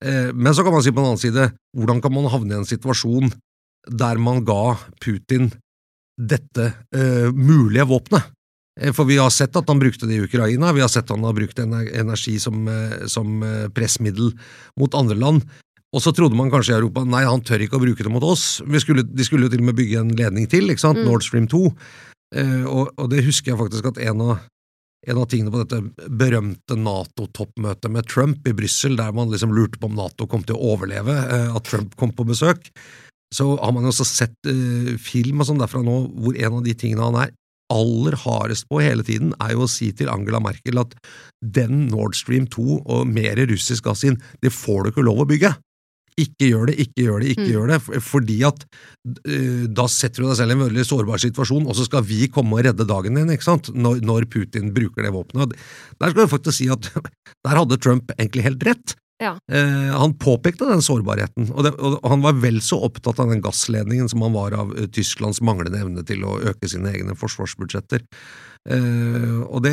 Eh, 0.04 0.32
men 0.32 0.54
så 0.54 0.64
kan 0.64 0.74
man 0.74 0.84
si 0.84 0.92
på 0.92 1.00
den 1.00 1.10
annen 1.10 1.22
side, 1.22 1.50
hvordan 1.76 2.02
kan 2.04 2.14
man 2.14 2.30
havne 2.32 2.56
i 2.56 2.60
en 2.60 2.68
situasjon 2.68 3.30
der 3.86 4.18
man 4.20 4.42
ga 4.44 4.76
Putin 5.02 5.50
dette 6.16 6.72
eh, 6.94 7.28
mulige 7.32 7.86
våpenet? 7.88 8.32
Eh, 8.80 8.92
For 8.96 9.08
vi 9.08 9.20
har 9.20 9.30
sett 9.32 9.56
at 9.56 9.68
han 9.72 9.80
brukte 9.80 10.08
det 10.08 10.18
i 10.18 10.24
Ukraina, 10.26 10.74
vi 10.76 10.84
har 10.84 10.92
sett 10.92 11.08
at 11.08 11.14
han 11.16 11.24
har 11.24 11.36
brukt 11.36 11.60
energi 11.60 12.38
som, 12.42 12.68
som 13.08 13.40
pressmiddel 13.74 14.34
mot 14.80 14.98
andre 14.98 15.16
land. 15.16 15.46
Og 15.94 16.02
så 16.02 16.12
trodde 16.12 16.36
man 16.36 16.50
kanskje 16.52 16.74
i 16.74 16.76
Europa 16.80 17.04
nei, 17.08 17.22
han 17.24 17.44
tør 17.46 17.62
ikke 17.64 17.78
å 17.78 17.84
bruke 17.84 18.04
det 18.04 18.12
mot 18.12 18.24
oss. 18.26 18.60
Vi 18.66 18.80
skulle, 18.82 19.06
de 19.06 19.24
skulle 19.24 19.46
jo 19.46 19.52
til 19.54 19.62
og 19.62 19.70
med 19.70 19.78
bygge 19.78 20.02
en 20.02 20.12
ledning 20.18 20.48
til, 20.50 20.68
ikke 20.68 20.82
sant? 20.82 21.00
Mm. 21.00 21.06
Nord 21.08 21.24
Stream 21.24 21.46
2. 21.48 21.62
Eh, 22.36 22.64
og, 22.66 22.90
og 22.98 23.08
det 23.12 23.24
husker 23.24 23.54
jeg 23.54 23.60
faktisk 23.62 23.88
at 23.92 24.00
en 24.04 24.24
av, 24.26 24.42
en 25.06 25.20
av 25.20 25.26
tingene 25.30 25.52
på 25.54 25.62
dette 25.62 26.08
berømte 26.18 26.76
Nato-toppmøtet 26.80 27.92
med 27.92 28.08
Trump 28.10 28.46
i 28.48 28.54
Brussel, 28.56 28.96
der 28.98 29.14
man 29.14 29.30
liksom 29.32 29.54
lurte 29.54 29.80
på 29.80 29.90
om 29.90 29.98
Nato 29.98 30.26
kom 30.30 30.44
til 30.46 30.56
å 30.56 30.72
overleve 30.74 31.14
eh, 31.14 31.50
at 31.54 31.68
Trump 31.68 31.94
kom 32.00 32.14
på 32.16 32.26
besøk, 32.26 32.70
så 33.34 33.52
har 33.58 33.74
man 33.74 33.86
jo 33.86 33.92
også 33.92 34.06
sett 34.08 34.50
eh, 34.50 34.94
film 35.02 35.42
og 35.42 35.50
sånn 35.50 35.60
derfra 35.62 35.82
nå, 35.84 35.98
hvor 36.22 36.38
en 36.38 36.58
av 36.60 36.64
de 36.66 36.74
tingene 36.78 37.06
han 37.06 37.20
er 37.26 37.34
aller 37.72 38.14
hardest 38.22 38.68
på 38.70 38.80
hele 38.82 39.02
tiden, 39.06 39.32
er 39.42 39.56
jo 39.56 39.64
å 39.66 39.70
si 39.70 39.90
til 39.96 40.10
Angela 40.12 40.40
Merkel 40.42 40.78
at 40.82 40.94
den 41.42 41.88
Nord 41.90 42.14
Stream 42.18 42.46
2 42.50 42.82
og 42.82 43.08
mer 43.10 43.40
russisk 43.50 43.88
gass 43.88 44.04
inn, 44.06 44.20
det 44.42 44.54
får 44.54 44.84
du 44.84 44.92
ikke 44.92 45.06
lov 45.06 45.24
å 45.24 45.28
bygge. 45.28 45.50
Ikke 46.16 46.48
gjør 46.48 46.70
det, 46.70 46.74
ikke 46.80 47.02
gjør 47.04 47.20
det, 47.20 47.30
ikke 47.34 47.44
Mm. 47.44 47.50
gjør 47.52 47.70
det, 47.74 48.02
fordi 48.02 48.36
at 48.48 48.62
uh, 48.64 49.64
da 49.68 49.84
setter 49.92 50.22
du 50.22 50.28
deg 50.30 50.38
selv 50.38 50.54
i 50.54 50.56
en 50.56 50.62
veldig 50.64 50.84
sårbar 50.88 51.20
situasjon, 51.20 51.66
og 51.68 51.76
så 51.76 51.84
skal 51.84 52.06
vi 52.08 52.26
komme 52.32 52.56
og 52.56 52.64
redde 52.64 52.86
dagen 52.88 53.18
din, 53.20 53.32
ikke 53.34 53.44
sant, 53.44 53.68
når, 53.76 54.00
når 54.00 54.24
Putin 54.32 54.72
bruker 54.72 55.04
det 55.04 55.12
våpenet. 55.12 55.52
Der 56.00 56.14
skal 56.14 56.24
du 56.24 56.32
faktisk 56.32 56.56
si 56.56 56.70
at 56.72 56.88
der 57.44 57.58
hadde 57.60 57.76
Trump 57.76 58.14
egentlig 58.16 58.46
helt 58.48 58.64
rett. 58.64 58.96
Ja. 59.20 59.34
Uh, 59.52 59.92
han 59.96 60.16
påpekte 60.20 60.68
den 60.68 60.80
sårbarheten, 60.84 61.50
og, 61.52 61.62
det, 61.64 61.74
og 61.80 62.00
han 62.08 62.24
var 62.24 62.40
vel 62.40 62.62
så 62.64 62.80
opptatt 62.84 63.20
av 63.20 63.30
den 63.32 63.44
gassledningen 63.44 64.08
som 64.12 64.24
han 64.24 64.34
var 64.36 64.56
av 64.56 64.74
eh, 64.76 64.88
Tysklands 64.92 65.40
manglende 65.44 65.80
evne 65.84 66.04
til 66.04 66.24
å 66.24 66.36
øke 66.48 66.68
sine 66.68 66.92
egne 66.92 67.16
forsvarsbudsjetter. 67.16 68.04
Og 69.46 69.60
det, 69.62 69.72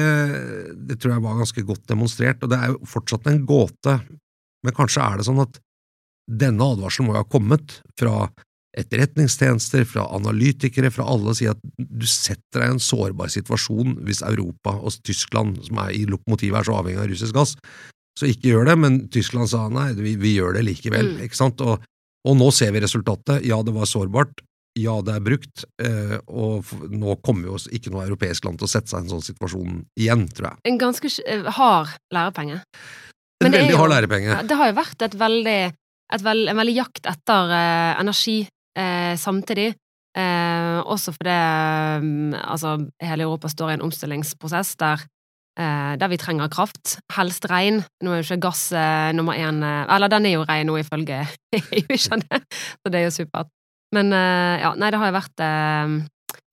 det 0.85 0.99
tror 1.01 1.15
jeg 1.15 1.23
var 1.23 1.39
ganske 1.39 1.63
godt 1.65 1.87
demonstrert, 1.89 2.43
og 2.45 2.51
det 2.51 2.59
er 2.61 2.73
jo 2.75 2.91
fortsatt 2.91 3.25
en 3.31 3.39
gåte, 3.49 3.95
men 4.63 4.75
kanskje 4.77 5.01
er 5.01 5.17
det 5.17 5.25
sånn 5.25 5.41
at 5.41 5.57
denne 6.29 6.63
advarselen 6.73 7.09
må 7.09 7.15
jo 7.17 7.23
ha 7.23 7.29
kommet 7.29 7.79
fra 7.99 8.29
etterretningstjenester, 8.77 9.83
fra 9.85 10.07
analytikere, 10.15 10.89
fra 10.93 11.05
alle, 11.09 11.33
og 11.33 11.37
si 11.37 11.45
at 11.49 11.59
du 11.77 12.05
setter 12.09 12.63
deg 12.63 12.69
i 12.71 12.75
en 12.75 12.81
sårbar 12.81 13.29
situasjon 13.29 13.99
hvis 14.07 14.23
Europa 14.25 14.73
og 14.79 14.95
Tyskland, 15.05 15.59
som 15.67 15.81
er 15.85 15.93
i 15.93 16.05
lokomotivet, 16.09 16.57
er 16.61 16.69
så 16.69 16.79
avhengig 16.79 17.01
av 17.03 17.11
russisk 17.11 17.37
gass. 17.37 17.53
Så 18.17 18.29
ikke 18.29 18.51
gjør 18.51 18.71
det, 18.71 18.77
men 18.81 18.97
Tyskland 19.13 19.49
sa 19.49 19.67
nei, 19.73 19.91
vi, 19.97 20.15
vi 20.21 20.35
gjør 20.37 20.57
det 20.57 20.65
likevel, 20.67 21.13
Mm. 21.15 21.21
ikke 21.27 21.37
sant? 21.37 21.61
Og, 21.65 21.85
og 22.25 22.35
nå 22.39 22.49
ser 22.53 22.73
vi 22.73 22.81
resultatet. 22.83 23.45
Ja, 23.45 23.61
det 23.65 23.73
var 23.75 23.89
sårbart. 23.89 24.41
Ja, 24.79 24.95
det 25.05 25.13
er 25.19 25.21
brukt, 25.21 25.65
eh, 25.85 26.17
og 26.33 26.65
nå 26.89 27.13
kommer 27.21 27.51
jo 27.51 27.57
ikke 27.77 27.91
noe 27.93 28.07
europeisk 28.07 28.45
land 28.47 28.57
til 28.57 28.65
å 28.65 28.71
sette 28.73 28.89
seg 28.89 29.03
i 29.03 29.05
en 29.05 29.11
sånn 29.11 29.25
situasjon 29.27 29.83
igjen, 30.01 30.23
tror 30.33 30.49
jeg. 30.49 30.61
En 30.71 30.79
ganske 30.81 31.11
eh, 31.29 31.45
hard 31.59 31.93
lærepenge. 32.13 32.57
En 32.63 33.45
Men 33.45 33.53
det 33.53 33.61
veldig 33.67 33.77
hard 33.83 33.93
lærepenge. 33.93 34.37
Det 34.49 34.57
har 34.57 34.71
jo 34.71 34.77
vært 34.79 35.05
et 35.05 35.17
veldig, 35.19 35.59
vel, 36.23 36.47
en 36.49 36.59
veldig 36.59 36.75
jakt 36.75 37.07
etter 37.09 37.53
eh, 37.55 38.01
energi 38.01 38.41
eh, 38.77 39.15
samtidig. 39.19 39.73
Eh, 40.13 40.77
også 40.85 41.15
fordi 41.15 41.33
mm, 42.05 42.35
altså, 42.37 42.75
hele 43.01 43.25
Europa 43.25 43.49
står 43.49 43.71
i 43.71 43.77
en 43.79 43.85
omstillingsprosess 43.87 44.75
der, 44.77 45.01
eh, 45.57 45.95
der 45.97 46.11
vi 46.11 46.19
trenger 46.21 46.51
kraft. 46.53 46.99
Helst 47.15 47.47
regn. 47.49 47.81
Nå 48.03 48.13
er 48.13 48.21
jo 48.21 48.27
ikke 48.27 48.45
gass 48.49 48.67
eh, 48.77 49.09
nummer 49.17 49.33
én 49.33 49.63
eh, 49.65 49.95
Eller 49.95 50.11
den 50.13 50.29
er 50.29 50.37
jo 50.37 50.45
ren 50.49 50.69
nå, 50.69 50.77
ifølge 50.83 51.23
EU, 51.57 51.97
skjønner 51.97 52.45
så 52.45 52.93
det 52.93 53.01
er 53.01 53.09
jo 53.09 53.17
supert. 53.17 53.49
Men 53.93 54.13
eh, 54.13 54.61
ja, 54.61 54.73
nei, 54.77 54.93
det 54.93 55.01
har 55.01 55.09
jo 55.09 55.17
vært 55.17 55.45
eh, 55.45 55.97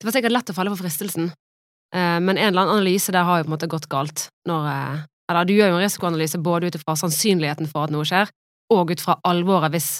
Det 0.00 0.08
var 0.08 0.16
sikkert 0.16 0.36
lett 0.36 0.52
å 0.52 0.56
falle 0.56 0.72
for 0.72 0.84
fristelsen. 0.84 1.32
Eh, 1.94 2.18
men 2.22 2.36
en 2.36 2.52
eller 2.52 2.64
annen 2.64 2.78
analyse 2.78 3.12
der 3.12 3.26
har 3.28 3.40
jo 3.40 3.48
på 3.48 3.52
en 3.52 3.56
måte 3.58 3.70
gått 3.70 3.90
galt. 3.92 4.28
Når, 4.48 4.68
eh, 4.72 5.00
eller 5.30 5.46
du 5.46 5.54
gjør 5.54 5.74
jo 5.74 5.78
en 5.78 5.84
risikoanalyse 5.84 6.40
både 6.42 6.70
ut 6.70 6.78
ifra 6.78 6.96
sannsynligheten 6.98 7.68
for 7.70 7.86
at 7.86 7.94
noe 7.94 8.08
skjer, 8.08 8.30
og 8.70 8.90
ut 8.94 9.02
fra 9.02 9.18
alvoret 9.28 9.72
hvis 9.74 9.90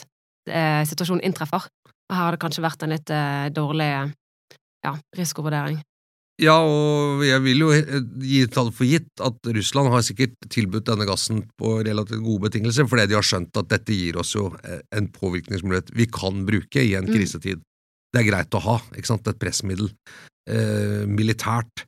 eh, 0.48 0.82
situasjonen 0.88 1.24
inntreffer. 1.26 1.66
Og 2.10 2.16
her 2.16 2.26
har 2.26 2.34
det 2.34 2.42
kanskje 2.42 2.64
vært 2.64 2.82
en 2.86 2.94
litt 2.94 3.12
eh, 3.14 3.46
dårlig 3.54 3.90
ja, 3.90 4.92
risikovurdering. 5.16 5.80
Ja, 6.40 6.54
og 6.64 7.20
jeg 7.26 7.42
vil 7.44 7.60
jo 7.60 7.68
gi 8.24 8.38
tall 8.48 8.70
for 8.72 8.88
gitt 8.88 9.20
at 9.20 9.50
Russland 9.52 9.90
har 9.92 10.00
sikkert 10.06 10.38
tilbudt 10.48 10.86
denne 10.88 11.04
gassen 11.04 11.42
på 11.60 11.74
relativt 11.84 12.22
gode 12.24 12.46
betingelser, 12.46 12.88
fordi 12.88 13.10
de 13.10 13.18
har 13.18 13.26
skjønt 13.26 13.60
at 13.60 13.68
dette 13.74 13.92
gir 13.92 14.16
oss 14.22 14.32
jo 14.38 14.46
eh, 14.64 14.80
en 14.96 15.10
påvirkningsmulighet 15.12 15.92
vi 15.98 16.08
kan 16.08 16.46
bruke 16.48 16.80
i 16.80 16.94
en 16.96 17.10
Mm. 17.10 17.12
krisetid. 17.18 17.60
Det 18.10 18.22
er 18.22 18.30
greit 18.30 18.56
å 18.56 18.62
ha, 18.64 18.78
ikke 18.96 19.06
sant, 19.12 19.28
et 19.28 19.38
pressmiddel. 19.38 19.92
Eh, 20.50 21.04
militært 21.06 21.84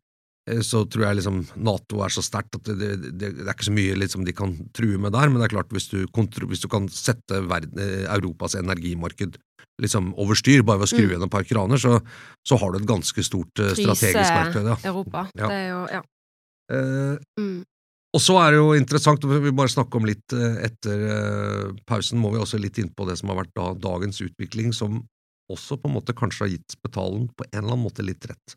så 0.66 0.82
tror 0.90 1.04
jeg 1.06 1.20
liksom 1.20 1.36
Nato 1.62 2.00
er 2.02 2.10
så 2.10 2.22
sterkt 2.24 2.56
at 2.58 2.66
det, 2.66 2.74
det, 2.98 3.12
det, 3.20 3.28
er 3.44 3.52
ikke 3.52 3.68
så 3.68 3.74
mye 3.76 3.94
liksom 3.94 4.24
de 4.26 4.32
kan 4.34 4.56
true 4.74 4.98
med 4.98 5.14
der, 5.14 5.30
men 5.30 5.38
det 5.38 5.46
er 5.46 5.52
klart 5.54 5.70
hvis 5.70 5.86
du, 5.92 6.00
hvis 6.10 6.64
du 6.64 6.68
kan 6.72 6.88
sette 6.90 7.38
verden, 7.46 7.78
eh, 7.78 8.08
Europas 8.10 8.56
energimarked 8.58 9.38
liksom 9.82 10.10
over 10.20 10.34
styr 10.38 10.64
bare 10.66 10.82
ved 10.82 10.88
å 10.88 10.92
skru 10.92 11.06
Mm. 11.12 11.22
et 11.22 11.30
par 11.30 11.44
kraner, 11.46 11.78
så, 11.78 12.00
så 12.46 12.58
har 12.58 12.72
du 12.72 12.80
et 12.80 12.88
ganske 12.90 13.22
stort 13.22 13.62
eh, 13.62 13.70
strategisk 13.78 14.34
verktøy. 14.34 14.64
Ja. 14.66 14.76
Europa. 14.90 15.28
Ja. 15.38 15.46
Det 15.46 15.58
er 15.60 15.68
jo 15.70 15.82
Ja. 15.94 16.02
Eh, 16.72 17.18
Mm. 17.38 17.64
og 18.14 18.20
så 18.20 18.36
er 18.42 18.50
det 18.50 18.58
jo 18.58 18.72
interessant, 18.74 19.24
og 19.24 19.42
vi 19.42 19.50
bare 19.54 19.70
snakke 19.70 19.94
om 19.96 20.04
litt 20.10 20.32
eh, 20.32 20.66
etter 20.66 21.06
eh, 21.06 21.72
pausen, 21.86 22.18
må 22.18 22.32
vi 22.34 22.42
også 22.42 22.58
litt 22.60 22.78
inn 22.78 22.90
på 22.90 23.06
det 23.08 23.18
som 23.18 23.30
har 23.30 23.44
vært 23.44 23.54
da, 23.54 23.72
dagens 23.74 24.18
utvikling, 24.20 24.72
som 24.74 25.04
også 25.50 25.78
på 25.78 25.88
en 25.88 25.94
måte 25.98 26.14
kanskje 26.16 26.44
har 26.46 26.52
gitt 26.56 26.74
Spetalen 26.74 27.28
på 27.30 27.46
en 27.52 27.58
eller 27.62 27.72
annen 27.76 27.86
måte 27.86 28.02
litt 28.02 28.26
rett. 28.26 28.56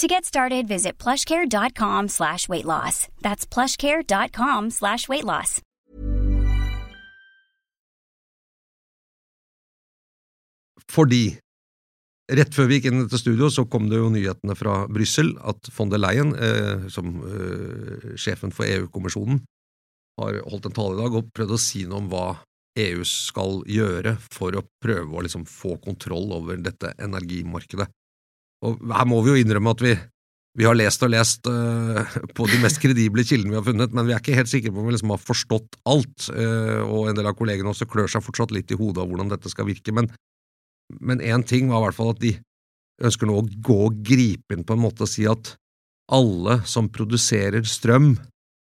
To 0.00 0.06
get 0.08 0.24
started, 0.24 0.66
visit 0.66 0.96
plushcare.com 0.96 2.08
slash 2.08 2.48
weight 2.48 2.64
loss. 2.64 3.08
That's 3.20 3.44
plushcare.com 3.44 4.70
slash 4.70 5.08
weight 5.08 5.24
loss. 5.24 5.60
Fordi 10.88 11.36
rett 12.32 12.56
før 12.56 12.70
vi 12.70 12.78
gikk 12.78 12.88
inn 12.88 13.02
i 13.02 13.04
dette 13.04 13.20
studio, 13.20 13.52
så 13.52 13.66
kom 13.68 13.92
det 13.92 14.00
jo 14.00 14.08
nyhetene 14.14 14.56
fra 14.56 14.86
Brussel 14.88 15.34
at 15.44 15.68
von 15.76 15.92
der 15.92 16.00
Leyen, 16.00 16.32
eh, 16.32 16.88
som 16.88 17.20
eh, 17.20 18.16
sjefen 18.16 18.56
for 18.56 18.64
EU-kommisjonen, 18.72 19.44
har 20.16 20.40
holdt 20.48 20.70
en 20.70 20.80
tale 20.80 20.96
i 20.96 21.02
dag 21.04 21.20
og 21.20 21.28
prøvd 21.36 21.58
å 21.58 21.60
si 21.60 21.84
noe 21.84 22.00
om 22.00 22.08
hva 22.08 22.26
EU 22.80 23.04
skal 23.04 23.60
gjøre 23.68 24.16
for 24.32 24.56
å 24.56 24.64
prøve 24.80 25.12
å 25.12 25.28
liksom 25.28 25.44
få 25.44 25.76
kontroll 25.84 26.32
over 26.40 26.56
dette 26.56 26.96
energimarkedet. 26.96 27.92
Og 28.66 28.80
her 28.92 29.06
må 29.08 29.20
vi 29.24 29.32
jo 29.32 29.40
innrømme 29.40 29.72
at 29.72 29.84
vi, 29.84 29.94
vi 30.58 30.66
har 30.68 30.76
lest 30.76 31.04
og 31.06 31.12
lest 31.14 31.48
uh, 31.48 32.00
på 32.36 32.48
de 32.50 32.58
mest 32.62 32.80
kredible 32.82 33.24
kildene 33.26 33.54
vi 33.54 33.60
har 33.60 33.66
funnet, 33.66 33.94
men 33.96 34.08
vi 34.08 34.14
er 34.14 34.22
ikke 34.22 34.36
helt 34.36 34.52
sikre 34.52 34.72
på 34.74 34.82
om 34.82 34.90
vi 34.90 34.96
liksom 34.96 35.14
har 35.14 35.22
forstått 35.24 35.80
alt, 35.90 36.28
Uh, 36.30 36.84
og 36.84 37.08
en 37.10 37.16
del 37.16 37.28
av 37.30 37.36
kollegene 37.38 37.72
også 37.72 37.88
klør 37.90 38.10
seg 38.10 38.24
fortsatt 38.24 38.52
litt 38.54 38.70
i 38.72 38.78
hodet 38.78 39.02
av 39.02 39.08
hvordan 39.10 39.32
dette 39.32 39.50
skal 39.52 39.68
virke. 39.68 39.94
Men 39.94 41.24
én 41.24 41.44
ting 41.46 41.70
var 41.70 41.80
i 41.80 41.88
hvert 41.88 41.98
fall 41.98 42.12
at 42.12 42.20
de 42.22 42.34
ønsker 43.00 43.28
nå 43.28 43.38
å 43.40 43.46
gå 43.64 43.78
og 43.86 44.02
gripe 44.04 44.54
inn 44.54 44.66
på 44.66 44.76
en 44.76 44.82
måte 44.82 45.06
og 45.06 45.10
si 45.10 45.24
at 45.28 45.54
alle 46.12 46.58
som 46.68 46.90
produserer 46.92 47.64
strøm 47.64 48.12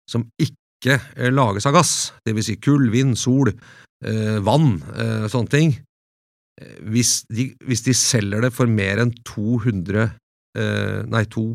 som 0.10 0.24
ikke 0.40 0.96
eh, 0.96 1.32
lages 1.34 1.68
av 1.68 1.76
gass, 1.76 1.94
vil 2.24 2.46
si 2.46 2.56
kull, 2.62 2.88
vind, 2.94 3.18
sol, 3.20 3.52
uh, 3.52 4.38
vann, 4.46 4.78
sånne 5.28 5.52
ting, 5.52 5.76
hvis 6.92 7.24
de, 7.32 7.50
hvis 7.68 7.84
de 7.86 7.94
selger 7.96 8.42
det 8.44 8.52
for 8.56 8.68
mer 8.68 9.00
enn 9.04 9.14
200 9.28 10.02
eh, 10.58 11.02
Nei, 11.08 11.24
to 11.32 11.54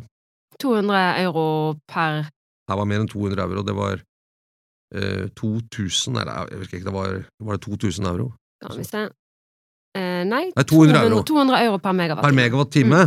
200 0.62 1.00
euro 1.24 1.74
per 1.90 2.24
Det 2.68 2.78
var 2.78 2.88
mer 2.88 3.02
enn 3.02 3.10
200 3.10 3.42
euro, 3.44 3.64
det 3.66 3.74
var 3.76 4.00
eh, 4.94 5.26
2000 5.36 6.16
Eller 6.22 6.48
jeg 6.52 6.62
husker 6.62 6.78
ikke, 6.78 6.88
det 6.88 6.96
var, 6.96 7.18
var 7.50 7.58
det 7.58 7.66
2000 7.66 8.08
euro? 8.12 8.30
Skal 8.62 8.80
vi 8.80 8.86
se. 8.88 9.02
Eh, 9.98 10.22
nei, 10.26 10.48
Nei, 10.54 10.64
200 10.64 11.02
euro. 11.04 11.20
200 11.26 11.60
euro 11.66 11.78
per 11.78 11.92
megawatt. 11.94 12.24
per 12.24 12.34
megawatt-time, 12.34 13.02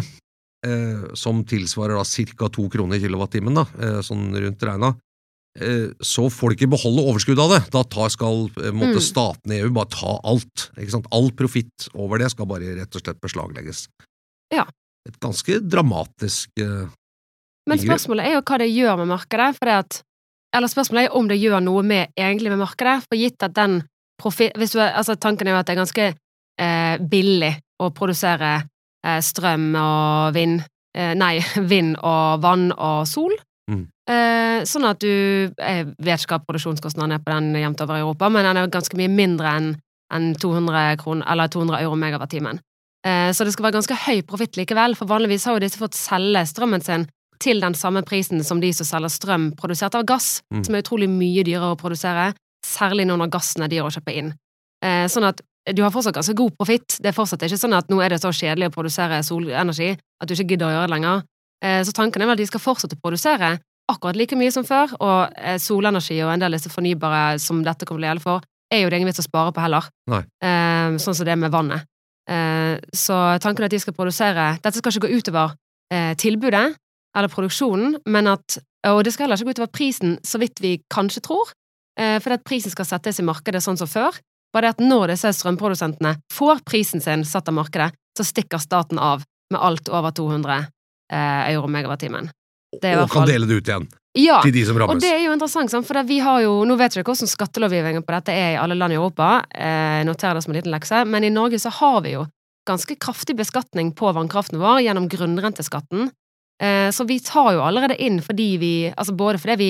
eh, 0.67 1.07
som 1.17 1.41
tilsvarer 1.43 1.97
da 1.97 2.03
ca. 2.38 2.47
to 2.53 2.67
kroner 2.69 3.01
kilowattimen, 3.01 3.57
da, 3.57 3.65
eh, 3.81 3.99
sånn 4.05 4.29
rundt 4.38 4.63
regna, 4.63 4.93
eh, 4.93 5.07
så 6.04 6.28
får 6.30 6.52
de 6.52 6.58
ikke 6.58 6.70
beholde 6.70 7.04
overskuddet 7.10 7.41
av 7.41 7.54
det. 7.56 7.62
Da 7.74 7.82
tar, 7.84 8.10
skal 8.13 8.46
eh, 8.62 8.72
måtte 8.76 9.00
Mm. 9.00 9.08
statene 9.08 9.56
i 9.56 9.62
EU 9.63 9.72
bare 9.74 9.89
ta 9.89 10.20
alt. 10.24 10.70
Ikke 10.78 10.93
sant? 10.93 11.08
All 11.12 11.32
profitt 11.32 11.88
over 11.96 12.20
det 12.22 12.30
skal 12.32 12.46
bare 12.46 12.76
rett 12.78 12.96
og 12.96 13.02
slett 13.02 13.22
beslaglegges. 13.22 13.88
Ja. 14.54 14.67
Et 15.08 15.20
ganske 15.24 15.60
dramatisk 15.63 16.50
uh, 16.60 16.89
Men 17.67 17.80
spørsmålet 17.80 18.28
er 18.28 18.34
jo 18.36 18.43
hva 18.43 18.58
det 18.60 18.67
gjør 18.72 18.98
med 19.02 19.08
markedet, 19.08 19.56
for 19.58 19.65
det 19.65 19.78
at 19.86 20.02
Eller 20.56 20.67
spørsmålet 20.67 21.06
er 21.08 21.15
om 21.15 21.28
det 21.28 21.39
gjør 21.39 21.60
noe 21.63 21.82
med, 21.84 22.13
egentlig 22.15 22.50
med 22.50 22.60
markedet, 22.60 23.04
for 23.04 23.20
gitt 23.20 23.43
at 23.43 23.54
den 23.56 23.82
profitt 24.22 24.56
hvis 24.58 24.72
du, 24.72 24.80
Altså, 24.80 25.15
tanken 25.15 25.48
er 25.48 25.52
jo 25.52 25.60
at 25.60 25.67
det 25.67 25.76
er 25.76 25.84
ganske 25.84 26.06
eh, 26.60 26.96
billig 27.00 27.54
å 27.84 27.89
produsere 27.91 28.54
eh, 29.06 29.20
strøm 29.22 29.76
og 29.76 30.34
vind 30.34 30.62
eh, 30.96 31.13
Nei, 31.15 31.39
vind 31.72 31.98
og 31.98 32.41
vann 32.41 32.72
og 32.72 33.08
sol. 33.08 33.36
Eh, 34.08 34.62
sånn 34.63 34.86
at 34.88 35.00
du 35.04 35.08
Jeg 35.60 35.86
vet 36.00 36.22
ikke 36.24 36.38
hva 36.38 36.46
produksjonskostnaden 36.48 37.12
er 37.17 37.20
på 37.20 37.34
den 37.34 37.54
jevnt 37.60 37.82
over 37.84 37.98
i 37.98 38.04
Europa, 38.06 38.30
men 38.30 38.46
den 38.48 38.58
er 38.58 38.67
ganske 38.72 38.96
mye 38.96 39.12
mindre 39.12 39.52
enn 39.58 39.74
en 40.13 40.30
200, 40.39 40.96
kron, 41.02 41.22
eller 41.28 41.48
200 41.52 41.82
euro 41.84 41.96
megawattimen. 42.00 42.62
Eh, 43.06 43.32
så 43.36 43.43
det 43.43 43.52
skal 43.54 43.67
være 43.67 43.76
ganske 43.82 43.98
høy 44.08 44.22
profitt 44.24 44.56
likevel, 44.56 44.96
for 44.96 45.06
vanligvis 45.10 45.43
har 45.46 45.58
jo 45.58 45.60
disse 45.65 45.78
fått 45.82 45.98
selge 46.00 46.46
strømmen 46.48 46.82
sin 46.84 47.08
til 47.43 47.60
den 47.62 47.76
samme 47.76 48.02
prisen 48.08 48.39
som 48.43 48.62
de 48.63 48.72
som 48.74 48.88
selger 48.88 49.12
strøm 49.12 49.52
produsert 49.60 49.96
av 49.96 50.06
gass, 50.06 50.41
Mm. 50.54 50.63
som 50.65 50.76
er 50.76 50.82
utrolig 50.82 51.10
mye 51.10 51.43
dyrere 51.43 51.76
å 51.76 51.78
produsere, 51.78 52.34
særlig 52.65 53.06
nå 53.06 53.17
når 53.17 53.30
gassen 53.30 53.63
er 53.63 53.67
dyr 53.67 53.84
å 53.84 53.91
kjøpe 53.91 54.15
inn. 54.15 54.34
Eh, 54.82 55.06
sånn 55.08 55.28
at 55.28 55.41
du 55.76 55.82
har 55.84 55.91
fortsatt 55.91 56.15
ganske 56.15 56.34
god 56.34 56.54
profitt. 56.58 56.98
Det 57.02 57.08
er 57.08 57.12
fortsatt 57.12 57.43
ikke 57.43 57.60
sånn 57.60 57.76
at 57.76 57.89
nå 57.89 58.00
er 58.02 58.10
det 58.10 58.22
så 58.22 58.32
kjedelig 58.32 58.70
å 58.70 58.74
produsere 58.74 59.20
solenergi 59.22 59.98
at 60.22 60.28
du 60.28 60.34
ikke 60.34 60.48
gidder 60.56 60.67
å 60.67 60.72
gjøre 60.72 60.88
det 60.88 60.96
lenger. 60.96 61.24
Eh, 61.62 61.82
så 61.84 61.91
tanken 61.91 62.22
er 62.22 62.26
vel 62.26 62.32
at 62.32 62.38
de 62.38 62.46
skal 62.48 62.62
fortsette 62.62 62.96
å 62.96 63.02
produsere 63.04 63.60
akkurat 63.91 64.19
like 64.19 64.38
mye 64.39 64.54
som 64.54 64.65
før, 64.67 64.93
og 65.00 65.38
eh, 65.38 65.60
solenergi 65.62 66.19
og 66.23 66.34
en 66.34 66.43
del 66.43 66.54
av 66.54 66.60
disse 66.60 66.71
fornybare 66.73 67.38
som 67.41 67.62
dette 67.65 67.88
kommer 67.88 68.04
til 68.04 68.08
å 68.08 68.12
gjelde 68.12 68.26
for, 68.26 68.47
er 68.73 68.84
jo 68.84 68.89
det 68.91 69.00
ingen 69.00 69.12
vits 69.12 69.23
å 69.23 69.28
spare 69.28 69.54
på 69.56 69.63
heller. 69.63 69.88
Nei. 70.12 70.23
Eh, 70.43 70.97
sånn 71.00 71.15
som 71.15 71.28
det 71.28 71.36
er 71.36 71.39
med 71.39 71.54
vannet. 71.54 71.88
Eh, 72.28 72.76
så 72.91 73.15
tanken 73.43 73.63
er 73.63 73.71
at 73.71 73.76
de 73.78 73.80
skal 73.80 73.95
produsere 73.95 74.58
Dette 74.60 74.82
skal 74.82 74.91
ikke 74.91 75.08
gå 75.08 75.21
utover 75.21 75.54
tilbudet 76.19 76.73
eller 77.15 77.32
produksjonen, 77.32 78.02
men 78.06 78.28
at 78.28 78.58
Og 78.88 79.02
det 79.04 79.12
skal 79.12 79.26
heller 79.26 79.39
ikke 79.39 79.50
gå 79.50 79.56
utover 79.58 79.71
prisen, 79.73 80.17
så 80.23 80.39
vidt 80.39 80.62
vi 80.62 80.78
kanskje 80.93 81.23
tror, 81.26 81.50
eh, 82.00 82.19
for 82.23 82.32
at 82.32 82.43
prisen 82.45 82.71
skal 82.71 82.86
settes 82.86 83.19
i 83.19 83.26
markedet 83.26 83.60
sånn 83.60 83.76
som 83.76 83.89
før. 83.89 84.15
Bare 84.54 84.69
det 84.69 84.78
at 84.78 84.84
når 84.86 85.12
disse 85.12 85.34
strømprodusentene 85.34 86.13
får 86.32 86.62
prisen 86.63 87.02
sin 87.04 87.26
satt 87.26 87.50
av 87.50 87.58
markedet, 87.58 87.89
så 88.15 88.23
stikker 88.23 88.62
staten 88.62 89.00
av 89.02 89.26
med 89.52 89.60
alt 89.60 89.89
over 89.89 90.12
200 90.12 90.67
eh, 91.12 91.52
euro 91.52 91.67
megawattimen. 91.67 92.30
Det 92.82 92.93
og 92.99 93.10
kan 93.10 93.27
dele 93.30 93.47
det 93.47 93.62
ut 93.62 93.67
igjen 93.71 93.86
Ja, 94.17 94.41
til 94.43 94.51
de 94.51 94.63
som 94.65 94.75
og 94.82 94.99
det 94.99 95.08
er 95.13 95.21
jo 95.25 95.32
interessant, 95.36 95.71
for 95.88 96.03
vi 96.03 96.17
har 96.19 96.41
jo, 96.41 96.63
nå 96.65 96.75
vet 96.75 96.95
jeg 96.95 97.03
ikke 97.03 97.13
hvordan 97.13 97.30
skattelovgivningen 97.30 98.03
på 98.03 98.12
dette 98.15 98.34
er 98.34 98.56
i 98.56 98.58
alle 98.60 98.75
land 98.75 98.91
i 98.93 98.97
Europa, 98.97 99.43
eh, 99.53 100.01
noter 100.08 100.34
det 100.34 100.41
som 100.43 100.51
en 100.53 100.58
liten 100.58 100.73
lekse, 100.73 101.03
men 101.06 101.23
i 101.23 101.30
Norge 101.30 101.60
så 101.62 101.69
har 101.69 102.01
vi 102.01 102.15
jo 102.15 102.25
ganske 102.67 102.95
kraftig 102.99 103.36
beskatning 103.38 103.93
på 103.95 104.10
vannkraften 104.17 104.60
vår 104.60 104.82
gjennom 104.84 105.06
grunnrenteskatten, 105.08 106.10
eh, 106.62 106.89
så 106.91 107.06
vi 107.08 107.19
tar 107.19 107.53
jo 107.53 107.62
allerede 107.62 107.95
inn 108.01 108.17
fordi 108.25 108.58
vi, 108.58 108.71
altså 108.97 109.13
både 109.15 109.38
fordi 109.39 109.56
vi 109.62 109.69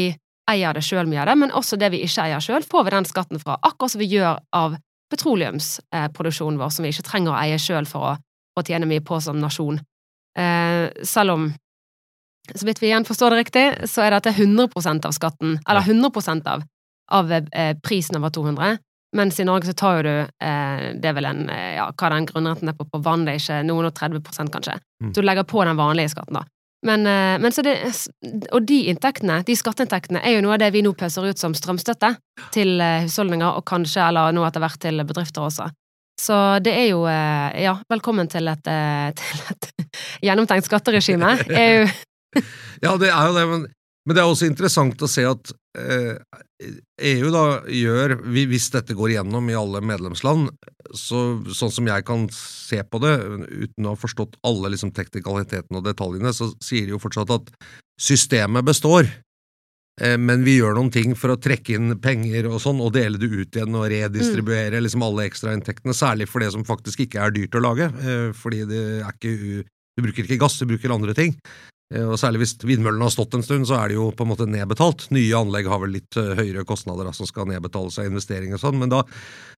eier 0.50 0.74
det 0.74 0.82
sjøl 0.88 1.06
mye 1.12 1.22
av 1.22 1.28
det, 1.28 1.38
men 1.44 1.52
også 1.52 1.78
det 1.78 1.92
vi 1.92 2.00
ikke 2.08 2.24
eier 2.30 2.40
sjøl, 2.40 2.64
får 2.64 2.88
vi 2.88 2.96
den 2.96 3.06
skatten 3.06 3.44
fra, 3.44 3.60
akkurat 3.68 3.92
som 3.92 4.00
vi 4.00 4.08
gjør 4.16 4.40
av 4.56 4.78
petroleumsproduksjonen 5.12 6.58
vår, 6.60 6.70
som 6.72 6.84
vi 6.88 6.92
ikke 6.96 7.06
trenger 7.08 7.34
å 7.36 7.40
eie 7.42 7.60
sjøl 7.62 7.86
for, 7.88 8.16
å- 8.16 8.18
å 8.58 8.64
tjene 8.66 8.88
mye 8.90 9.04
på 9.06 9.20
som 9.22 9.40
nasjon. 9.40 9.80
Eh, 10.38 10.90
selv 11.04 11.32
om 11.36 11.54
så 12.56 12.68
vidt 12.68 12.82
vi 12.82 12.92
igjen 12.92 13.06
forstår 13.08 13.34
det 13.34 13.44
riktig, 13.44 13.66
så 13.90 14.06
er 14.06 14.16
dette 14.16 14.34
100% 14.36 15.08
av 15.08 15.16
skatten, 15.16 15.58
eller 15.70 15.82
100% 15.82 16.52
av, 16.52 16.66
av 17.12 17.32
eh, 17.32 17.74
prisen 17.84 18.20
over 18.20 18.34
200, 18.36 18.78
mens 19.16 19.40
i 19.40 19.46
Norge 19.48 19.70
så 19.70 19.74
tar 19.78 19.98
jo 19.98 20.04
du 20.04 20.16
eh, 20.20 20.82
Det 21.00 21.08
er 21.08 21.16
vel 21.16 21.30
en 21.30 21.46
eh, 21.50 21.78
Ja, 21.78 21.88
hva 21.96 22.10
den 22.12 22.28
grunnrenten 22.28 22.70
er 22.70 22.76
på 22.76 22.88
på 22.92 23.00
vann, 23.04 23.24
det 23.26 23.38
er 23.38 23.42
ikke 23.42 23.64
noen 23.70 23.88
og 23.88 23.96
30 23.96 24.52
kanskje. 24.52 24.78
Mm. 25.04 25.14
Så 25.14 25.22
du 25.22 25.28
legger 25.28 25.48
på 25.48 25.64
den 25.64 25.80
vanlige 25.80 26.12
skatten, 26.12 26.42
da. 26.42 26.44
Men, 26.86 27.08
eh, 27.08 27.40
men 27.42 27.52
så 27.52 27.64
det 27.66 27.78
Og 28.52 28.62
de 28.68 28.84
inntektene, 28.92 29.42
de 29.46 29.56
skatteinntektene, 29.58 30.22
er 30.22 30.38
jo 30.38 30.44
noe 30.46 30.58
av 30.58 30.62
det 30.62 30.72
vi 30.76 30.84
nå 30.86 30.94
pøser 30.98 31.26
ut 31.26 31.40
som 31.40 31.56
strømstøtte 31.58 32.14
til 32.54 32.78
eh, 32.82 33.08
husholdninger, 33.08 33.58
og 33.58 33.66
kanskje, 33.66 34.04
eller 34.06 34.36
nå 34.36 34.46
etter 34.46 34.64
hvert 34.64 34.80
til 34.84 35.04
bedrifter 35.08 35.48
også. 35.48 35.70
Så 36.22 36.36
det 36.66 36.74
er 36.74 36.88
jo 36.92 37.04
eh, 37.10 37.64
Ja, 37.64 37.78
velkommen 37.90 38.30
til 38.30 38.50
et, 38.52 38.64
til 39.22 39.42
et 39.54 39.72
gjennomtenkt 40.26 40.70
skatteregime. 40.70 41.38
er 41.50 41.74
jo 41.74 41.90
Ja, 42.86 42.96
det 43.00 43.12
er 43.12 43.30
jo 43.30 43.36
det, 43.38 43.48
men 43.50 43.68
Men 44.08 44.16
det 44.16 44.22
er 44.24 44.30
også 44.32 44.48
interessant 44.48 45.02
å 45.04 45.08
se 45.12 45.26
at 45.28 45.50
eh, 45.76 46.16
EU 47.10 47.28
da 47.34 47.42
gjør, 47.68 48.14
hvis 48.24 48.70
dette 48.72 48.96
går 48.96 49.12
igjennom 49.12 49.50
i 49.52 49.58
alle 49.60 49.82
medlemsland, 49.84 50.48
så, 50.96 51.42
sånn 51.52 51.74
som 51.76 51.90
jeg 51.92 52.06
kan 52.08 52.24
se 52.32 52.80
på 52.88 53.02
det, 53.04 53.14
uten 53.52 53.84
å 53.84 53.98
ha 53.98 54.00
forstått 54.00 54.40
alle 54.48 54.72
liksom, 54.72 54.94
teknikalitetene 54.96 55.82
og 55.82 55.90
detaljene, 55.90 56.32
så 56.32 56.54
sier 56.64 56.88
de 56.88 56.96
jo 56.96 57.02
fortsatt 57.04 57.36
at 57.36 57.52
systemet 58.00 58.64
består. 58.64 59.12
Eh, 60.00 60.16
men 60.16 60.44
vi 60.46 60.60
gjør 60.60 60.78
noen 60.78 60.92
ting 60.94 61.16
for 61.18 61.34
å 61.34 61.40
trekke 61.42 61.76
inn 61.76 61.96
penger 62.00 62.48
og 62.48 62.62
sånn, 62.64 62.80
og 62.80 62.94
dele 62.96 63.20
det 63.20 63.28
ut 63.28 63.60
igjen 63.60 63.76
og 63.76 63.90
redistribuere 63.92 64.78
mm. 64.78 64.84
liksom 64.86 65.04
alle 65.04 65.28
ekstrainntektene, 65.28 65.96
særlig 65.98 66.30
for 66.32 66.48
det 66.48 66.54
som 66.56 66.66
faktisk 66.68 67.08
ikke 67.08 67.28
er 67.28 67.34
dyrt 67.36 67.58
å 67.58 67.64
lage, 67.66 67.90
eh, 68.06 68.30
fordi 68.38 68.64
det 68.70 68.84
er 69.02 69.18
ikke 69.18 69.66
du 69.98 70.06
bruker 70.06 70.28
ikke 70.28 70.44
gass, 70.44 70.60
du 70.62 70.70
bruker 70.70 70.94
andre 70.94 71.16
ting. 71.18 71.34
Eh, 71.94 72.04
og 72.04 72.18
Særlig 72.20 72.44
hvis 72.44 72.56
vindmøllene 72.64 73.08
har 73.08 73.14
stått 73.14 73.38
en 73.38 73.46
stund, 73.46 73.68
så 73.70 73.80
er 73.80 73.92
det 73.92 74.00
jo 74.00 74.10
på 74.16 74.26
en 74.26 74.32
måte 74.34 74.48
nedbetalt. 74.50 75.08
Nye 75.16 75.38
anlegg 75.40 75.70
har 75.72 75.82
vel 75.84 75.96
litt 75.98 76.20
eh, 76.20 76.34
høyere 76.38 76.66
kostnader 76.68 77.08
da, 77.08 77.14
som 77.16 77.30
skal 77.30 77.48
nedbetales 77.50 78.00
av 78.02 78.10
investeringer 78.10 78.60
og 78.60 78.64
sånn, 78.66 78.82
men 78.82 78.92
da 78.92 79.04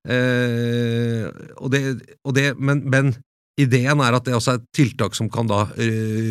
eh, 0.10 1.26
og 1.58 1.74
det, 1.74 1.84
og 2.24 2.38
det, 2.38 2.54
men, 2.60 2.86
men, 2.90 3.18
ideen 3.60 4.00
er 4.00 4.16
at 4.16 4.24
det 4.24 4.38
også 4.38 4.54
er 4.54 4.60
et 4.62 4.68
tiltak 4.72 5.18
som 5.18 5.28
kan 5.28 5.50
da 5.50 5.66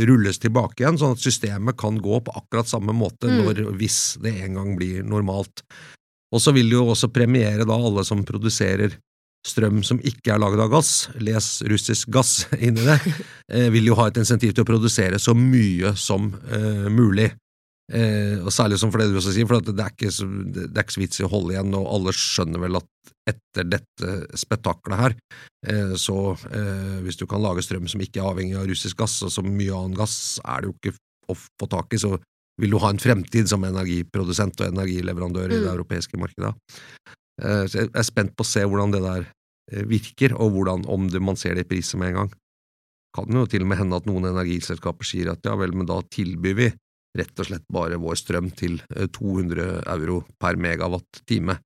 rulles 0.09 0.39
tilbake 0.41 0.81
igjen, 0.81 0.97
sånn 0.97 1.13
at 1.13 1.21
systemet 1.21 1.77
kan 1.77 1.99
gå 2.01 2.23
på 2.25 2.33
akkurat 2.41 2.71
samme 2.71 2.95
måte 2.97 3.29
mm. 3.29 3.35
når, 3.43 3.61
hvis 3.77 3.99
det 4.25 4.33
en 4.47 4.57
gang 4.57 4.71
blir 4.79 5.03
normalt. 5.05 5.61
Og 6.33 6.41
så 6.41 6.55
vil 6.57 6.71
det 6.71 6.79
jo 6.79 6.87
også 6.95 7.11
premiere 7.13 7.67
da 7.69 7.77
alle 7.77 8.07
som 8.09 8.25
produserer 8.25 8.97
strøm 9.51 9.83
som 9.87 10.01
ikke 10.05 10.35
er 10.35 10.41
laget 10.43 10.63
av 10.65 10.71
gass, 10.73 10.93
les 11.23 11.51
russisk 11.71 12.11
gass 12.15 12.47
inni 12.67 12.85
det, 12.87 12.99
eh, 13.53 13.69
vil 13.75 13.91
jo 13.91 13.99
ha 13.99 14.09
et 14.09 14.21
insentiv 14.21 14.55
til 14.55 14.67
å 14.67 14.69
produsere 14.69 15.21
så 15.23 15.35
mye 15.37 15.95
som 15.99 16.31
eh, 16.53 16.89
mulig. 16.93 17.31
Eh, 17.89 18.37
og 18.43 18.53
Særlig 18.53 18.79
som 18.81 18.93
for 18.93 19.01
det 19.01 19.09
du 19.13 19.19
også 19.21 19.33
sier, 19.33 19.49
for 19.49 19.65
det 19.65 19.75
er, 19.75 19.95
ikke 19.95 20.13
det 20.53 20.69
er 20.75 20.85
ikke 20.85 20.97
så 20.99 21.05
vits 21.05 21.23
i 21.23 21.27
å 21.27 21.33
holde 21.33 21.55
igjen, 21.57 21.77
og 21.79 21.89
alle 21.97 22.15
skjønner 22.17 22.65
vel 22.67 22.81
at 22.83 22.89
etter 23.29 23.69
dette 23.69 24.39
spetakkelet 24.41 25.03
her, 25.03 25.15
eh, 25.69 25.95
så 26.01 26.19
eh, 26.53 26.99
hvis 27.05 27.21
du 27.21 27.27
kan 27.29 27.43
lage 27.45 27.65
strøm 27.65 27.89
som 27.91 28.03
ikke 28.05 28.23
er 28.23 28.31
avhengig 28.31 28.59
av 28.61 28.69
russisk 28.69 29.01
gass, 29.01 29.19
og 29.25 29.33
så 29.33 29.45
mye 29.45 29.75
annen 29.75 29.97
gass 29.99 30.39
er 30.45 30.65
det 30.65 30.71
jo 30.71 30.77
ikke 30.77 30.97
å 31.29 31.37
få 31.39 31.69
tak 31.69 31.97
i, 31.97 32.01
så 32.01 32.17
vil 32.59 32.75
du 32.75 32.81
ha 32.83 32.91
en 32.91 33.01
fremtid 33.01 33.49
som 33.51 33.65
energiprodusent 33.67 34.61
og 34.63 34.73
energileverandør 34.73 35.49
mm. 35.49 35.55
i 35.55 35.63
det 35.63 35.73
europeiske 35.73 36.21
markedet. 36.21 36.55
Eh, 37.43 37.65
så 37.71 37.85
jeg 37.85 37.91
er 37.93 38.07
spent 38.07 38.35
på 38.37 38.47
å 38.47 38.49
se 38.49 38.65
hvordan 38.67 38.95
det 38.95 39.03
der 39.05 39.29
virker, 39.69 40.35
og 40.37 40.55
hvordan, 40.55 40.87
om 40.89 41.09
det, 41.13 41.21
man 41.21 41.37
ser 41.37 41.59
det 41.59 41.67
i 41.67 41.71
priser 41.75 42.01
med 42.01 42.13
en 42.13 42.21
gang. 42.23 42.31
Kan 43.17 43.35
jo 43.35 43.47
til 43.49 43.65
og 43.65 43.71
med 43.71 43.81
hende 43.81 43.99
at 43.99 44.07
noen 44.09 44.29
energiselskaper 44.31 45.07
sier 45.07 45.33
at 45.33 45.45
ja 45.45 45.57
vel, 45.59 45.75
men 45.77 45.89
da 45.89 45.99
tilbyr 46.13 46.57
vi 46.59 46.69
rett 47.19 47.41
og 47.41 47.49
slett 47.49 47.65
bare 47.73 47.99
vår 48.01 48.19
strøm 48.21 48.51
til 48.57 48.79
200 48.89 49.65
eh, 49.65 49.81
euro 49.95 50.21
per 50.41 50.59
megawatt 50.61 51.23
time, 51.29 51.57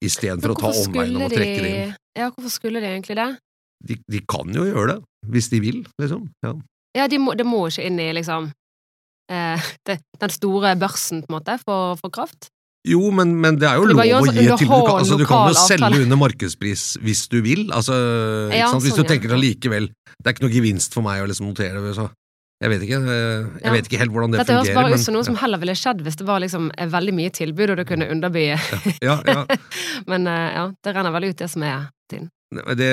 istedenfor 0.00 0.54
å 0.54 0.58
ta 0.60 0.72
omveien 0.72 1.18
om 1.18 1.26
å 1.26 1.32
trekke 1.32 1.62
det 1.62 1.72
inn. 1.72 1.94
Ja, 2.16 2.30
hvorfor 2.32 2.52
skulle 2.52 2.80
de 2.82 2.90
egentlig 2.90 3.18
det? 3.18 3.28
De, 3.86 3.98
de, 4.08 4.22
kan 4.24 4.52
jo 4.56 4.64
gjøre 4.64 4.94
det, 4.94 5.00
hvis 5.34 5.50
de 5.52 5.60
vil, 5.60 5.82
liksom. 6.00 6.30
Ja, 6.44 6.54
ja 6.96 7.08
det 7.12 7.20
må, 7.20 7.34
de 7.36 7.44
må 7.44 7.66
ikke 7.68 7.84
inn 7.90 8.00
i, 8.00 8.08
liksom, 8.16 8.48
eh, 9.32 9.70
det, 9.88 10.00
den 10.22 10.34
store 10.34 10.74
børsen, 10.80 11.24
på 11.24 11.32
en 11.32 11.38
måte, 11.38 11.58
for, 11.64 11.98
for 12.00 12.14
kraft? 12.14 12.50
Jo, 12.86 13.08
men, 13.14 13.32
men, 13.42 13.56
det 13.58 13.66
er 13.66 13.80
jo 13.80 13.88
lov 13.90 13.98
å 13.98 14.04
gi 14.06 14.12
et 14.46 14.60
tilbud. 14.60 14.84
Du, 14.86 14.92
altså, 14.92 15.18
du 15.18 15.24
kan 15.26 15.50
jo 15.50 15.58
selge 15.58 16.04
under 16.04 16.20
markedspris 16.20 16.84
hvis 17.02 17.24
du 17.32 17.40
vil. 17.42 17.66
Altså, 17.74 17.96
ja, 18.54 18.70
hvis 18.76 18.94
sånn, 18.94 19.02
du 19.02 19.10
tenker 19.10 19.34
allikevel 19.34 19.88
likevel 19.88 20.20
Det 20.20 20.30
er 20.30 20.36
ikke 20.36 20.46
noe 20.46 20.54
gevinst 20.54 20.94
for 20.94 21.06
meg 21.06 21.24
å 21.24 21.26
liksom 21.26 21.50
notere 21.50 21.82
det. 21.82 21.96
Så. 21.98 22.06
Jeg 22.62 22.72
vet 22.72 22.84
ikke 22.86 23.00
eh, 23.02 23.48
jeg 23.58 23.66
ja. 23.66 23.72
vet 23.74 23.88
ikke 23.90 23.98
helt 24.00 24.14
hvordan 24.14 24.32
det 24.32 24.40
Dette 24.40 24.54
fungerer. 24.54 24.70
Dette 24.70 24.78
høres 24.78 24.94
bare 24.94 25.00
ut 25.00 25.04
som 25.04 25.16
noe 25.18 25.26
som 25.26 25.36
heller 25.42 25.60
ville 25.60 25.74
skjedd 25.76 26.00
hvis 26.06 26.16
det 26.16 26.28
var 26.28 26.40
liksom 26.44 26.70
veldig 26.94 27.14
mye 27.18 27.34
tilbud, 27.36 27.74
og 27.74 27.82
du 27.82 27.84
kunne 27.88 28.08
underby 28.12 28.46
Men 30.10 30.30
eh, 30.30 30.46
ja, 30.54 30.64
det 30.86 30.96
renner 30.96 31.14
vel 31.18 31.28
ut, 31.28 31.36
det 31.42 31.50
som 31.52 31.66
er 31.66 31.90
tiden. 32.08 32.30
Det, 32.56 32.88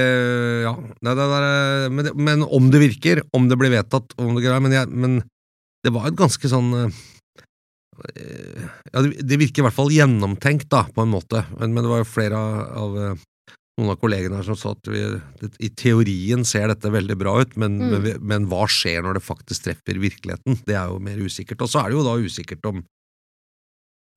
ja, 0.66 0.74
det, 1.06 1.14
det, 1.14 1.90
men, 1.94 2.10
men, 2.18 2.44
om 2.44 2.72
det 2.74 2.82
virker, 2.82 3.22
om 3.38 3.46
det 3.48 3.60
blir 3.62 3.72
vedtatt, 3.72 4.16
om 4.18 4.34
det 4.34 4.42
greier, 4.44 4.64
men, 4.66 4.74
men 4.90 5.20
det 5.86 5.94
var 5.94 6.10
et 6.10 6.18
ganske 6.18 6.50
sånn 6.50 6.72
eh, 6.80 7.02
ja, 8.12 9.04
det 9.04 9.40
virker 9.40 9.64
i 9.64 9.68
hvert 9.68 9.78
fall 9.78 9.94
gjennomtenkt, 9.94 10.70
da, 10.74 10.86
på 10.94 11.06
en 11.06 11.14
måte, 11.14 11.46
men, 11.58 11.76
men 11.76 11.86
det 11.86 11.92
var 11.92 12.02
jo 12.04 12.10
flere 12.10 12.40
av, 12.40 12.58
av, 12.84 13.22
noen 13.80 13.94
av 13.94 14.00
kollegene 14.02 14.40
her 14.40 14.48
som 14.48 14.58
sa 14.60 14.74
at 14.76 14.90
vi, 14.92 15.04
i 15.64 15.72
teorien 15.78 16.46
ser 16.48 16.70
dette 16.70 16.92
veldig 16.94 17.18
bra 17.20 17.40
ut, 17.42 17.56
men, 17.60 17.80
mm. 17.82 17.94
men, 17.94 18.26
men, 18.34 18.50
hva 18.52 18.68
skjer 18.70 19.06
når 19.06 19.20
det 19.20 19.26
faktisk 19.26 19.70
treffer 19.70 20.02
virkeligheten? 20.02 20.60
Det 20.68 20.78
er 20.78 20.92
jo 20.92 21.00
mer 21.04 21.22
usikkert. 21.24 21.64
Og 21.66 21.72
så 21.72 21.82
er 21.82 21.90
det 21.90 21.98
jo 21.98 22.06
da 22.06 22.18
usikkert 22.22 22.70
om 22.70 22.84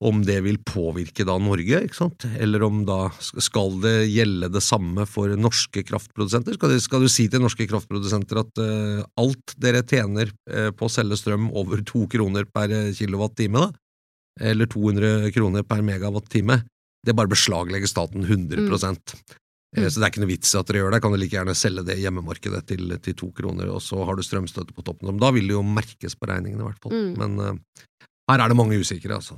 om 0.05 0.21
det 0.27 0.43
vil 0.45 0.59
påvirke 0.61 1.25
da 1.25 1.39
Norge, 1.41 1.79
ikke 1.87 1.97
sant? 1.97 2.27
eller 2.37 2.65
om 2.67 2.83
da 2.89 3.09
skal 3.23 3.79
det 3.81 3.95
gjelde 4.11 4.51
det 4.53 4.61
samme 4.65 5.07
for 5.09 5.33
norske 5.41 5.81
kraftprodusenter? 5.89 6.59
Skal 6.59 6.75
du, 6.75 6.81
skal 6.85 7.07
du 7.07 7.09
si 7.13 7.25
til 7.33 7.41
norske 7.41 7.65
kraftprodusenter 7.71 8.43
at 8.43 8.61
uh, 8.61 9.01
alt 9.23 9.57
dere 9.61 9.81
tjener 9.89 10.33
uh, 10.53 10.69
på 10.77 10.89
å 10.89 10.93
selge 10.93 11.17
strøm 11.21 11.49
over 11.57 11.81
to 11.89 12.05
kroner 12.13 12.45
per 12.45 12.75
kilowattime, 12.97 13.65
da, 13.65 13.73
eller 14.53 14.69
200 14.69 15.33
kroner 15.33 15.65
per 15.65 15.81
megawattime, 15.87 16.61
det 17.07 17.17
bare 17.17 17.33
beslaglegger 17.33 17.89
staten 17.89 18.27
100 18.27 18.67
mm. 18.67 18.69
mm. 18.69 19.89
Så 19.89 19.97
det 19.97 20.05
er 20.05 20.11
ikke 20.11 20.27
noe 20.27 20.35
vits 20.35 20.53
at 20.59 20.69
dere 20.69 20.83
gjør 20.83 20.93
det, 20.93 21.01
kan 21.07 21.15
du 21.15 21.21
like 21.23 21.39
gjerne 21.39 21.57
selge 21.57 21.87
det 21.89 21.97
i 21.97 22.05
hjemmemarkedet 22.05 22.67
til, 22.69 22.99
til 23.01 23.17
to 23.17 23.31
kroner, 23.33 23.73
og 23.73 23.81
så 23.85 24.05
har 24.05 24.19
du 24.19 24.25
strømstøtte 24.27 24.77
på 24.77 24.85
toppen. 24.85 25.17
Da 25.23 25.33
vil 25.33 25.49
det 25.49 25.57
jo 25.57 25.65
merkes 25.65 26.19
på 26.19 26.29
regningen, 26.29 26.61
i 26.61 26.69
hvert 26.69 26.83
fall. 26.85 26.93
Mm. 26.93 27.15
Men 27.17 27.63
her 28.27 28.43
er 28.43 28.51
det 28.51 28.59
mange 28.59 28.79
usikre, 28.81 29.15
altså. 29.15 29.37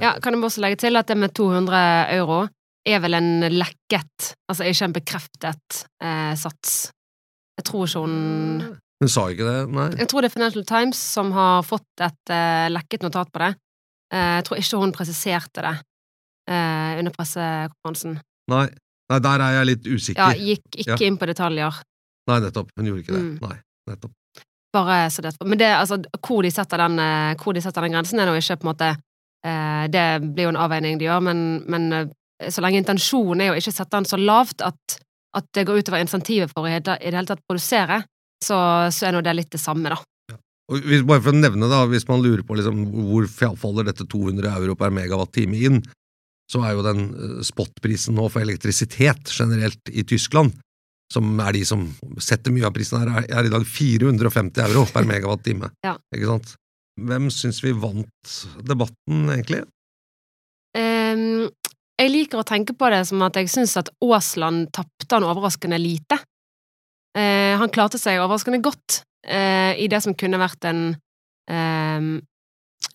Ja, 0.00 0.14
kan 0.22 0.36
jeg 0.36 0.44
også 0.46 0.62
legge 0.62 0.78
til 0.84 0.98
at 0.98 1.08
det 1.10 1.16
med 1.18 1.34
200 1.34 1.78
euro 2.18 2.44
er 2.86 3.02
vel 3.02 3.14
en 3.18 3.46
lekket, 3.50 4.32
altså 4.50 4.66
ikke 4.66 4.88
en 4.88 4.94
bekreftet 4.94 5.82
eh, 6.02 6.32
sats. 6.38 6.92
Jeg 7.58 7.66
tror 7.68 7.86
ikke 7.86 8.02
hun 8.04 8.62
Hun 9.02 9.10
sa 9.10 9.26
ikke 9.30 9.46
det, 9.46 9.58
nei? 9.74 9.88
Jeg 9.98 10.08
tror 10.10 10.22
det 10.22 10.30
er 10.30 10.36
Financial 10.36 10.64
Times 10.66 10.98
som 10.98 11.32
har 11.34 11.64
fått 11.66 12.04
et 12.06 12.30
eh, 12.30 12.68
lekket 12.70 13.02
notat 13.02 13.32
på 13.34 13.42
det. 13.42 13.50
Eh, 14.14 14.34
jeg 14.38 14.46
tror 14.46 14.62
ikke 14.62 14.82
hun 14.84 14.94
presiserte 14.94 15.64
det 15.66 15.74
eh, 16.46 16.98
under 17.00 17.14
pressekonferansen. 17.16 18.20
Nei. 18.52 18.66
nei, 19.10 19.20
der 19.26 19.46
er 19.46 19.58
jeg 19.58 19.70
litt 19.72 19.90
usikker. 19.90 20.22
Ja, 20.22 20.50
Gikk 20.52 20.78
ikke 20.84 20.98
ja. 20.98 21.06
inn 21.08 21.18
på 21.18 21.26
detaljer. 21.30 21.82
Nei, 22.30 22.38
nettopp. 22.46 22.70
Hun 22.78 22.90
gjorde 22.90 23.02
ikke 23.02 23.16
det. 23.16 23.24
Mm. 23.26 23.38
Nei, 23.42 23.56
nettopp. 23.90 24.14
Bare 24.72 25.10
så 25.12 25.22
det 25.22 25.34
Men 25.44 25.58
det, 25.58 25.68
altså, 25.76 25.98
hvor 26.26 26.42
de 26.42 26.50
setter 26.50 26.80
den, 26.80 26.98
eh, 26.98 27.36
hvor 27.40 27.52
de 27.52 27.60
setter 27.60 27.84
den 27.84 27.92
grensen, 27.92 28.20
er 28.20 28.28
nå 28.28 28.36
ikke 28.38 28.56
på 28.60 28.66
en 28.66 28.72
måte 28.72 28.90
eh, 29.44 29.84
Det 29.92 30.06
blir 30.22 30.48
jo 30.48 30.54
en 30.54 30.62
avveining 30.64 31.00
de 31.00 31.08
gjør, 31.10 31.24
men, 31.28 31.42
men 31.68 31.92
eh, 31.92 32.50
så 32.50 32.64
lenge 32.64 32.80
intensjonen 32.80 33.44
er 33.44 33.52
å 33.52 33.58
ikke 33.58 33.74
sette 33.74 33.94
den 33.94 34.08
så 34.08 34.18
lavt 34.18 34.64
at, 34.66 34.96
at 35.36 35.50
det 35.54 35.66
går 35.68 35.82
utover 35.82 36.02
insentivet 36.02 36.50
for 36.50 36.64
å 36.64 36.72
i 36.72 36.80
det 36.82 36.96
hele 37.04 37.28
tatt 37.28 37.44
produsere, 37.46 38.00
så, 38.42 38.56
så 38.90 39.06
er 39.06 39.14
nå 39.14 39.20
det 39.22 39.36
litt 39.36 39.52
det 39.54 39.60
samme, 39.62 39.92
da. 39.92 40.00
Og 40.72 40.86
hvis, 40.88 41.04
bare 41.06 41.22
for 41.22 41.34
å 41.34 41.38
nevne 41.38 41.68
da, 41.68 41.82
Hvis 41.90 42.06
man 42.08 42.22
lurer 42.24 42.44
på 42.46 42.56
liksom, 42.56 42.84
hvor 43.10 43.26
faller 43.60 43.88
dette 43.88 44.06
200 44.08 44.48
euro 44.56 44.76
per 44.78 44.94
megawatt-time 44.94 45.58
inn, 45.68 45.80
så 46.50 46.62
er 46.66 46.76
jo 46.76 46.84
den 46.86 47.06
eh, 47.12 47.38
spotprisen 47.46 48.16
nå 48.18 48.28
for 48.32 48.44
elektrisitet 48.44 49.32
generelt 49.36 49.92
i 49.92 50.04
Tyskland 50.08 50.56
som 51.12 51.28
er 51.44 51.54
de 51.56 51.62
som 51.68 51.84
setter 52.22 52.54
mye 52.54 52.66
av 52.68 52.74
prisen 52.74 53.02
her, 53.02 53.26
er 53.28 53.48
i 53.48 53.52
dag 53.52 53.66
450 53.68 54.64
euro 54.66 54.86
per 54.90 55.08
megawatt-time. 55.08 55.72
ja. 55.86 55.96
Ikke 56.14 56.34
sant? 56.34 56.56
Hvem 57.00 57.30
syns 57.32 57.62
vi 57.64 57.72
vant 57.72 58.32
debatten, 58.68 59.28
egentlig? 59.32 59.62
Um, 60.76 61.48
jeg 62.00 62.10
liker 62.12 62.40
å 62.40 62.46
tenke 62.48 62.74
på 62.76 62.88
det 62.92 63.02
som 63.08 63.22
at 63.24 63.36
jeg 63.38 63.50
syns 63.52 63.76
at 63.80 63.90
Aasland 64.04 64.70
tapte 64.76 65.08
han 65.12 65.26
overraskende 65.28 65.78
lite. 65.80 66.18
Uh, 67.16 67.56
han 67.60 67.72
klarte 67.72 68.00
seg 68.00 68.20
overraskende 68.20 68.62
godt 68.64 69.02
uh, 69.28 69.72
i 69.76 69.88
det 69.92 70.00
som 70.04 70.16
kunne 70.16 70.40
vært 70.40 70.68
en 70.68 70.84
um, 71.48 72.14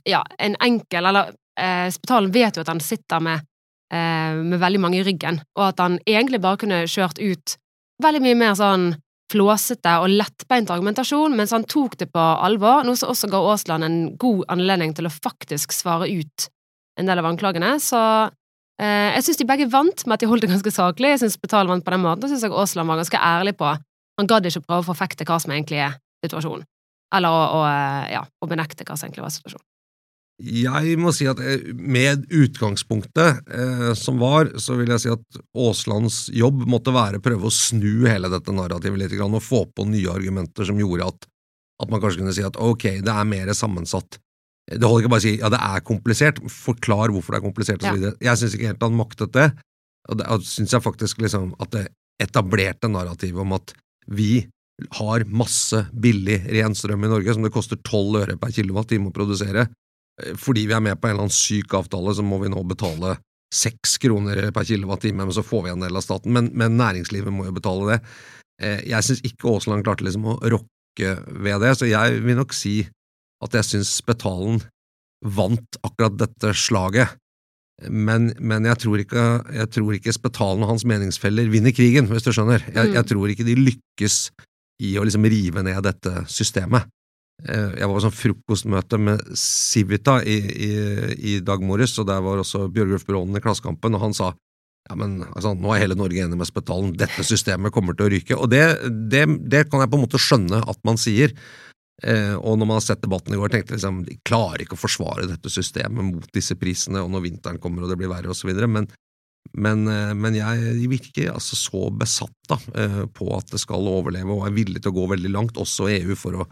ja, 0.07 0.23
en 0.41 0.55
enkel 0.63 1.05
Eller 1.05 1.29
uh, 1.33 1.87
Spetalen 1.93 2.31
vet 2.33 2.57
jo 2.57 2.63
at 2.65 2.71
han 2.71 2.81
sitter 2.81 3.21
med, 3.23 3.45
med 3.87 4.59
veldig 4.59 4.79
mange 4.83 4.97
i 4.99 5.03
ryggen, 5.07 5.37
og 5.55 5.69
at 5.69 5.79
han 5.79 5.93
egentlig 6.03 6.41
bare 6.43 6.59
kunne 6.59 6.81
kjørt 6.91 7.21
ut 7.23 7.53
veldig 8.03 8.23
mye 8.23 8.39
mer 8.39 8.57
sånn 8.57 8.89
flåsete 9.31 9.97
og 10.01 10.11
lettbeint 10.13 10.69
argumentasjon, 10.71 11.35
mens 11.35 11.51
han 11.55 11.65
tok 11.67 11.97
det 11.99 12.09
på 12.13 12.21
alvor, 12.21 12.85
noe 12.87 12.95
som 12.99 13.11
også 13.11 13.29
ga 13.31 13.41
Aasland 13.51 13.87
en 13.87 13.97
god 14.19 14.45
anledning 14.53 14.93
til 14.95 15.09
å 15.09 15.13
faktisk 15.13 15.75
svare 15.75 16.07
ut 16.07 16.47
en 16.97 17.09
del 17.09 17.19
av 17.19 17.27
anklagene. 17.29 17.73
Så 17.83 17.99
eh, 17.99 19.11
jeg 19.17 19.25
syns 19.27 19.41
de 19.41 19.49
begge 19.49 19.67
vant 19.73 20.05
med 20.05 20.15
at 20.15 20.23
de 20.23 20.31
holdt 20.31 20.47
det 20.47 20.53
ganske 20.53 20.73
saklig. 20.73 21.11
Jeg 21.15 21.25
syns 21.25 21.39
Betal 21.41 21.69
vant 21.69 21.83
på 21.83 21.93
den 21.93 22.05
måten, 22.05 22.23
og 22.23 22.31
syns 22.31 22.47
Aasland 22.47 22.93
var 22.93 23.03
ganske 23.03 23.23
ærlig 23.33 23.57
på 23.59 23.75
Han 24.17 24.25
gadd 24.25 24.47
ikke 24.49 24.63
prøve 24.65 24.81
å 24.81 24.87
forfekte 24.87 25.27
hva 25.29 25.35
som 25.37 25.51
egentlig 25.53 25.77
er 25.85 25.99
situasjonen, 26.25 26.63
eller 27.13 27.29
å, 27.29 27.41
å, 27.59 27.65
eh, 27.69 28.13
ja, 28.15 28.23
å 28.25 28.47
benekte 28.49 28.87
hva 28.87 28.95
som 28.97 29.05
egentlig 29.05 29.27
var 29.27 29.35
situasjonen. 29.35 29.67
Jeg 30.37 30.99
må 31.01 31.09
si 31.17 31.25
at 31.25 31.39
eh, 31.41 31.71
med 31.73 32.27
utgangspunktet 32.29 33.47
eh, 33.49 33.87
som 33.97 34.19
var, 34.21 34.51
så 34.61 34.75
vil 34.77 34.91
jeg 34.93 35.01
si 35.01 35.09
at 35.09 35.39
Aaslands 35.57 36.27
jobb 36.29 36.61
måtte 36.69 36.93
være 36.93 37.17
å 37.17 37.23
prøve 37.25 37.49
å 37.49 37.53
snu 37.53 38.05
hele 38.05 38.29
dette 38.29 38.53
narrativet 38.53 39.01
litt 39.01 39.15
og 39.17 39.39
få 39.41 39.63
på 39.73 39.87
nye 39.89 40.11
argumenter 40.13 40.67
som 40.69 40.77
gjorde 40.77 41.07
at, 41.09 41.25
at 41.81 41.89
man 41.89 42.03
kanskje 42.03 42.21
kunne 42.21 42.35
si 42.37 42.45
at 42.45 42.59
ok, 42.61 42.85
det 43.05 43.13
er 43.13 43.29
mer 43.29 43.49
sammensatt 43.57 44.19
Det 44.69 44.83
holder 44.83 45.07
ikke 45.07 45.13
bare 45.15 45.23
å 45.23 45.25
si 45.25 45.33
ja, 45.39 45.49
det 45.49 45.61
er 45.71 45.85
komplisert, 45.87 46.43
forklar 46.53 47.15
hvorfor 47.15 47.33
det 47.33 47.39
er 47.39 47.47
komplisert 47.47 47.87
Ja. 47.87 47.95
osv. 47.95 48.21
Jeg 48.21 48.41
syns 48.43 48.57
ikke 48.59 48.69
helt 48.69 48.85
han 48.85 48.99
maktet 48.99 49.33
det, 49.33 49.47
og 50.11 50.21
det 50.21 50.37
syns 50.45 50.77
jeg 50.77 50.85
faktisk 50.85 51.23
liksom 51.25 51.55
at 51.57 51.73
det 51.73 51.87
etablerte 52.21 52.89
narrativet 52.91 53.41
om 53.41 53.57
at 53.57 53.73
vi 54.05 54.45
har 54.99 55.25
masse 55.33 55.81
billig 55.97 56.43
ren 56.53 56.77
strøm 56.77 57.05
i 57.07 57.09
Norge 57.09 57.33
som 57.33 57.45
det 57.45 57.53
koster 57.55 57.81
tolv 57.81 58.21
øre 58.21 58.37
per 58.37 58.53
kilowattime 58.53 59.09
å 59.09 59.15
produsere. 59.15 59.65
Eh, 60.23 60.33
Fordi 60.39 60.65
vi 60.67 60.73
er 60.73 60.83
med 60.83 60.99
på 60.99 61.07
en 61.07 61.15
eller 61.15 61.27
annen 61.27 61.35
syk 61.35 61.73
avtale, 61.77 62.13
så 62.17 62.23
må 62.25 62.39
vi 62.41 62.49
nå 62.53 62.63
betale 62.67 63.17
seks 63.53 63.97
kroner 64.03 64.49
per 64.51 64.65
kilowattime, 64.67 65.23
men 65.23 65.31
så 65.35 65.43
får 65.45 65.63
vi 65.63 65.69
en 65.71 65.83
del 65.85 65.95
av 65.95 66.03
staten. 66.03 66.33
Men, 66.35 66.49
men 66.53 66.75
næringslivet 66.79 67.31
må 67.31 67.45
jo 67.47 67.53
betale 67.55 67.93
det. 67.93 67.99
Eh, 68.61 68.81
Jeg 68.89 69.03
syns 69.07 69.21
ikke 69.23 69.53
Aasland 69.53 69.85
klarte 69.87 70.03
liksom 70.03 70.25
å 70.33 70.39
rokke 70.43 71.13
ved 71.29 71.61
det, 71.61 71.75
så 71.77 71.87
jeg 71.87 72.19
vil 72.25 72.35
nok 72.39 72.53
si 72.57 72.81
at 73.45 73.53
jeg 73.53 73.63
syns 73.69 73.91
Spetalen 74.01 74.59
vant 75.23 75.77
akkurat 75.85 76.17
dette 76.17 76.51
slaget. 76.57 77.13
Men, 77.93 78.31
men 78.41 78.65
jeg, 78.65 78.79
tror 78.81 78.97
ikke, 79.03 79.23
jeg 79.53 79.69
tror 79.75 79.93
ikke 79.93 80.13
Spetalen 80.15 80.63
og 80.65 80.71
hans 80.71 80.85
meningsfeller 80.89 81.49
vinner 81.53 81.73
krigen, 81.77 82.07
hvis 82.09 82.25
du 82.25 82.31
skjønner. 82.33 82.63
Jeg, 82.73 82.89
Mm. 82.89 82.93
jeg 82.97 83.05
tror 83.11 83.29
ikke 83.29 83.45
de 83.45 83.55
lykkes 83.55 84.15
i 84.81 84.95
å 84.97 85.03
liksom 85.05 85.25
rive 85.29 85.61
ned 85.65 85.83
dette 85.85 86.25
systemet. 86.29 86.89
Eh, 87.45 87.77
Jeg 87.77 87.85
var 87.85 87.93
på 87.93 88.03
sånn 88.07 88.17
frokostmøte 88.17 88.97
med 88.97 89.21
Civita 89.37 90.17
i, 90.25 90.37
i, 90.41 90.71
i 91.35 91.39
dag 91.45 91.61
morges, 91.61 91.93
og 92.01 92.09
der 92.09 92.23
var 92.25 92.41
også 92.41 92.65
Bjørgulf 92.73 93.05
Brånen 93.05 93.37
i 93.37 93.43
Klassekampen, 93.43 93.97
og 93.97 94.05
han 94.07 94.17
sa 94.17 94.33
ja, 94.87 94.95
men 94.95 95.19
altså, 95.33 95.51
nå 95.53 95.73
er 95.73 95.83
hele 95.83 95.97
Norge 95.99 96.23
enig 96.23 96.39
med 96.39 96.47
Spetalen, 96.47 96.93
dette 96.97 97.25
systemet 97.27 97.73
kommer 97.75 97.95
til 97.97 98.07
å 98.07 98.11
ryke. 98.13 98.37
Og 98.39 98.47
det, 98.53 98.63
det, 99.11 99.25
det 99.51 99.65
kan 99.67 99.83
jeg 99.83 99.91
på 99.91 99.99
en 99.99 100.05
måte 100.05 100.21
skjønne 100.21 100.61
at 100.63 100.79
man 100.87 100.99
sier. 101.01 101.33
Eh, 102.05 102.35
og 102.37 102.55
når 102.55 102.69
man 102.69 102.77
har 102.77 102.85
sett 102.85 103.01
debatten 103.03 103.35
i 103.35 103.39
går, 103.41 103.51
tenkte 103.51 103.73
jeg 103.73 103.81
liksom, 103.81 104.03
de 104.07 104.15
klarer 104.27 104.63
ikke 104.63 104.77
å 104.77 104.79
forsvare 104.79 105.27
dette 105.27 105.51
systemet 105.51 106.07
mot 106.07 106.29
disse 106.33 106.55
prisene, 106.59 107.01
og 107.03 107.11
når 107.11 107.25
vinteren 107.25 107.59
kommer 107.59 107.83
og 107.83 107.91
det 107.91 107.97
blir 107.99 108.11
verre 108.11 108.31
videre, 108.47 108.69
men, 108.71 108.87
men, 109.57 109.83
eh, 109.91 110.13
men 110.15 110.37
jeg 110.37 110.87
virker 110.93 111.33
altså 111.33 111.59
så 111.59 111.83
besatt 111.91 112.37
da, 112.47 112.59
eh, 112.79 113.01
på 113.11 113.27
at 113.35 113.51
det 113.51 113.59
skal 113.59 113.91
overleve, 113.91 114.31
og 114.31 114.47
er 114.47 114.55
villig 114.55 114.85
til 114.85 114.93
å 114.93 114.99
gå 115.01 115.09
veldig 115.17 115.33
langt, 115.35 115.59
også 115.59 115.89
EU, 115.97 116.15
for 116.15 116.45
å 116.45 116.47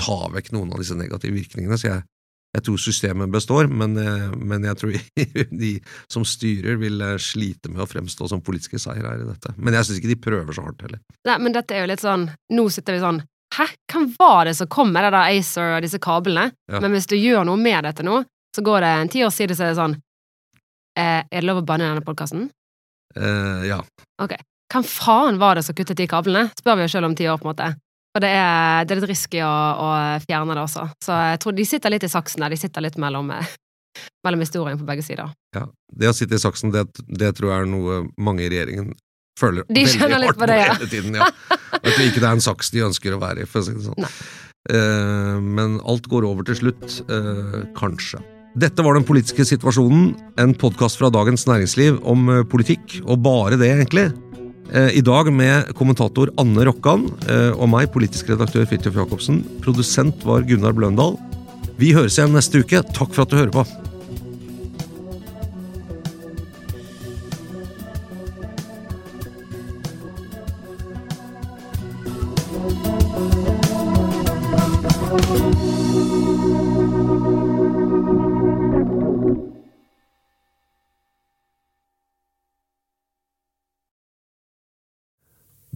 ta 0.00 0.22
vekk 0.32 0.50
noen 0.56 0.72
av 0.74 0.82
disse 0.82 0.96
negative 0.98 1.36
virkningene. 1.36 1.78
Så 1.80 1.88
jeg, 1.90 2.04
jeg 2.56 2.66
tror 2.66 2.80
systemet 2.82 3.32
består, 3.32 3.68
men, 3.70 3.96
eh, 4.00 4.30
men 4.36 4.64
jeg 4.66 4.78
tror 4.80 4.96
de 5.62 5.72
som 6.10 6.26
styrer 6.26 6.80
vil 6.80 7.02
eh, 7.06 7.18
slite 7.22 7.72
med 7.72 7.84
å 7.84 7.88
fremstå 7.90 8.30
som 8.32 8.42
politiske 8.44 8.80
seierherrer 8.82 9.26
i 9.26 9.28
dette. 9.30 9.54
Men 9.58 9.76
jeg 9.76 9.88
syns 9.88 10.00
ikke 10.00 10.12
de 10.14 10.22
prøver 10.28 10.56
så 10.56 10.66
hardt 10.66 10.86
heller. 10.86 11.02
Nei, 11.28 11.36
men 11.44 11.56
dette 11.56 11.76
er 11.76 11.84
jo 11.84 11.92
litt 11.92 12.02
sånn 12.02 12.30
Nå 12.56 12.64
sitter 12.72 12.96
vi 12.96 13.02
sånn 13.02 13.20
Hæ, 13.50 13.66
hvem 13.90 14.04
var 14.14 14.44
det 14.46 14.54
som 14.56 14.68
kom 14.70 14.92
med 14.94 15.02
det 15.04 15.10
der 15.10 15.34
Acer 15.34 15.72
og 15.74 15.82
disse 15.82 15.98
kablene? 16.02 16.52
Ja. 16.70 16.78
Men 16.82 16.94
hvis 16.94 17.08
du 17.10 17.16
gjør 17.18 17.42
noe 17.48 17.58
med 17.58 17.82
dette 17.82 18.04
nå, 18.06 18.20
så 18.54 18.62
går 18.62 18.84
det 18.84 18.90
en 18.94 19.10
ti 19.10 19.24
år 19.26 19.32
siden, 19.34 19.58
så 19.58 19.66
er 19.66 19.72
det 19.72 19.78
sånn 19.80 19.96
eh, 20.94 21.20
Er 21.26 21.40
det 21.40 21.48
lov 21.48 21.58
å 21.62 21.66
banne 21.66 21.88
i 21.88 21.90
denne 21.90 22.06
podkasten? 22.06 22.46
Eh, 23.18 23.66
ja. 23.66 23.80
Hvem 24.70 24.86
faen 24.86 25.40
var 25.42 25.58
det 25.58 25.64
som 25.66 25.74
kuttet 25.74 25.98
de 25.98 26.06
kablene? 26.10 26.46
Spør 26.58 26.78
vi 26.78 26.86
oss 26.86 26.94
selv 26.94 27.10
om 27.10 27.16
ti 27.18 27.26
år, 27.26 27.40
på 27.42 27.48
en 27.48 27.50
måte. 27.50 27.72
For 28.10 28.24
det 28.24 28.30
er, 28.34 28.86
det 28.86 28.94
er 28.94 29.00
litt 29.00 29.10
risky 29.12 29.42
å, 29.46 29.50
å 29.50 29.90
fjerne 30.24 30.56
det 30.56 30.64
også. 30.64 30.86
Så 31.04 31.18
jeg 31.30 31.42
tror 31.42 31.54
de 31.54 31.66
sitter 31.68 31.94
litt 31.94 32.06
i 32.06 32.10
saksen 32.10 32.42
der. 32.42 32.50
De 32.50 32.58
sitter 32.58 32.82
litt 32.82 32.98
mellom, 32.98 33.30
mellom 34.26 34.42
historien 34.42 34.80
på 34.80 34.88
begge 34.88 35.04
sider. 35.06 35.30
Ja, 35.56 35.68
Det 35.90 36.10
å 36.10 36.16
sitte 36.16 36.38
i 36.38 36.42
saksen, 36.42 36.74
det, 36.74 36.88
det 37.06 37.34
tror 37.38 37.52
jeg 37.52 37.64
er 37.64 37.70
noe 37.70 38.02
mange 38.18 38.46
i 38.46 38.50
regjeringen 38.50 38.92
føler 39.40 39.64
De 39.70 39.86
veldig 39.86 40.28
hardt 40.28 40.40
på 40.40 40.48
det, 40.50 40.58
ja. 40.60 40.74
hele 40.74 40.90
tiden. 40.90 41.16
Ja. 41.16 41.30
At 41.80 41.94
det 41.94 42.10
ikke 42.10 42.22
er 42.24 42.34
en 42.34 42.44
saks 42.44 42.72
de 42.74 42.84
ønsker 42.90 43.16
å 43.16 43.20
være 43.22 43.44
i, 43.44 43.48
for 43.48 43.62
å 43.62 43.68
si 43.68 43.76
det 43.76 43.86
sånn. 43.86 44.10
Eh, 44.74 45.38
men 45.40 45.78
alt 45.88 46.10
går 46.10 46.26
over 46.28 46.46
til 46.48 46.58
slutt. 46.58 47.00
eh, 47.08 47.60
kanskje. 47.78 48.20
Dette 48.58 48.82
var 48.82 48.98
Den 48.98 49.06
politiske 49.06 49.46
situasjonen, 49.46 50.10
en 50.42 50.54
podkast 50.58 50.98
fra 50.98 51.08
Dagens 51.14 51.46
Næringsliv 51.46 52.00
om 52.02 52.28
eh, 52.28 52.42
politikk, 52.42 53.00
og 53.06 53.22
bare 53.22 53.56
det, 53.60 53.70
egentlig. 53.70 54.10
Eh, 54.72 54.98
I 54.98 55.02
dag 55.02 55.32
med 55.34 55.72
kommentator 55.74 56.30
Anne 56.38 56.62
Rokkan 56.68 57.08
eh, 57.26 57.50
og 57.56 57.66
meg, 57.72 57.88
politisk 57.90 58.30
redaktør 58.30 58.68
Fridtjof 58.70 59.00
Jacobsen. 59.00 59.42
Produsent 59.64 60.22
var 60.26 60.46
Gunnar 60.46 60.76
Bløndal. 60.76 61.16
Vi 61.80 61.90
høres 61.96 62.20
igjen 62.20 62.36
neste 62.36 62.62
uke. 62.62 62.84
Takk 62.94 63.10
for 63.16 63.26
at 63.26 63.32
du 63.32 63.40
hører 63.40 63.54
på. 63.54 63.89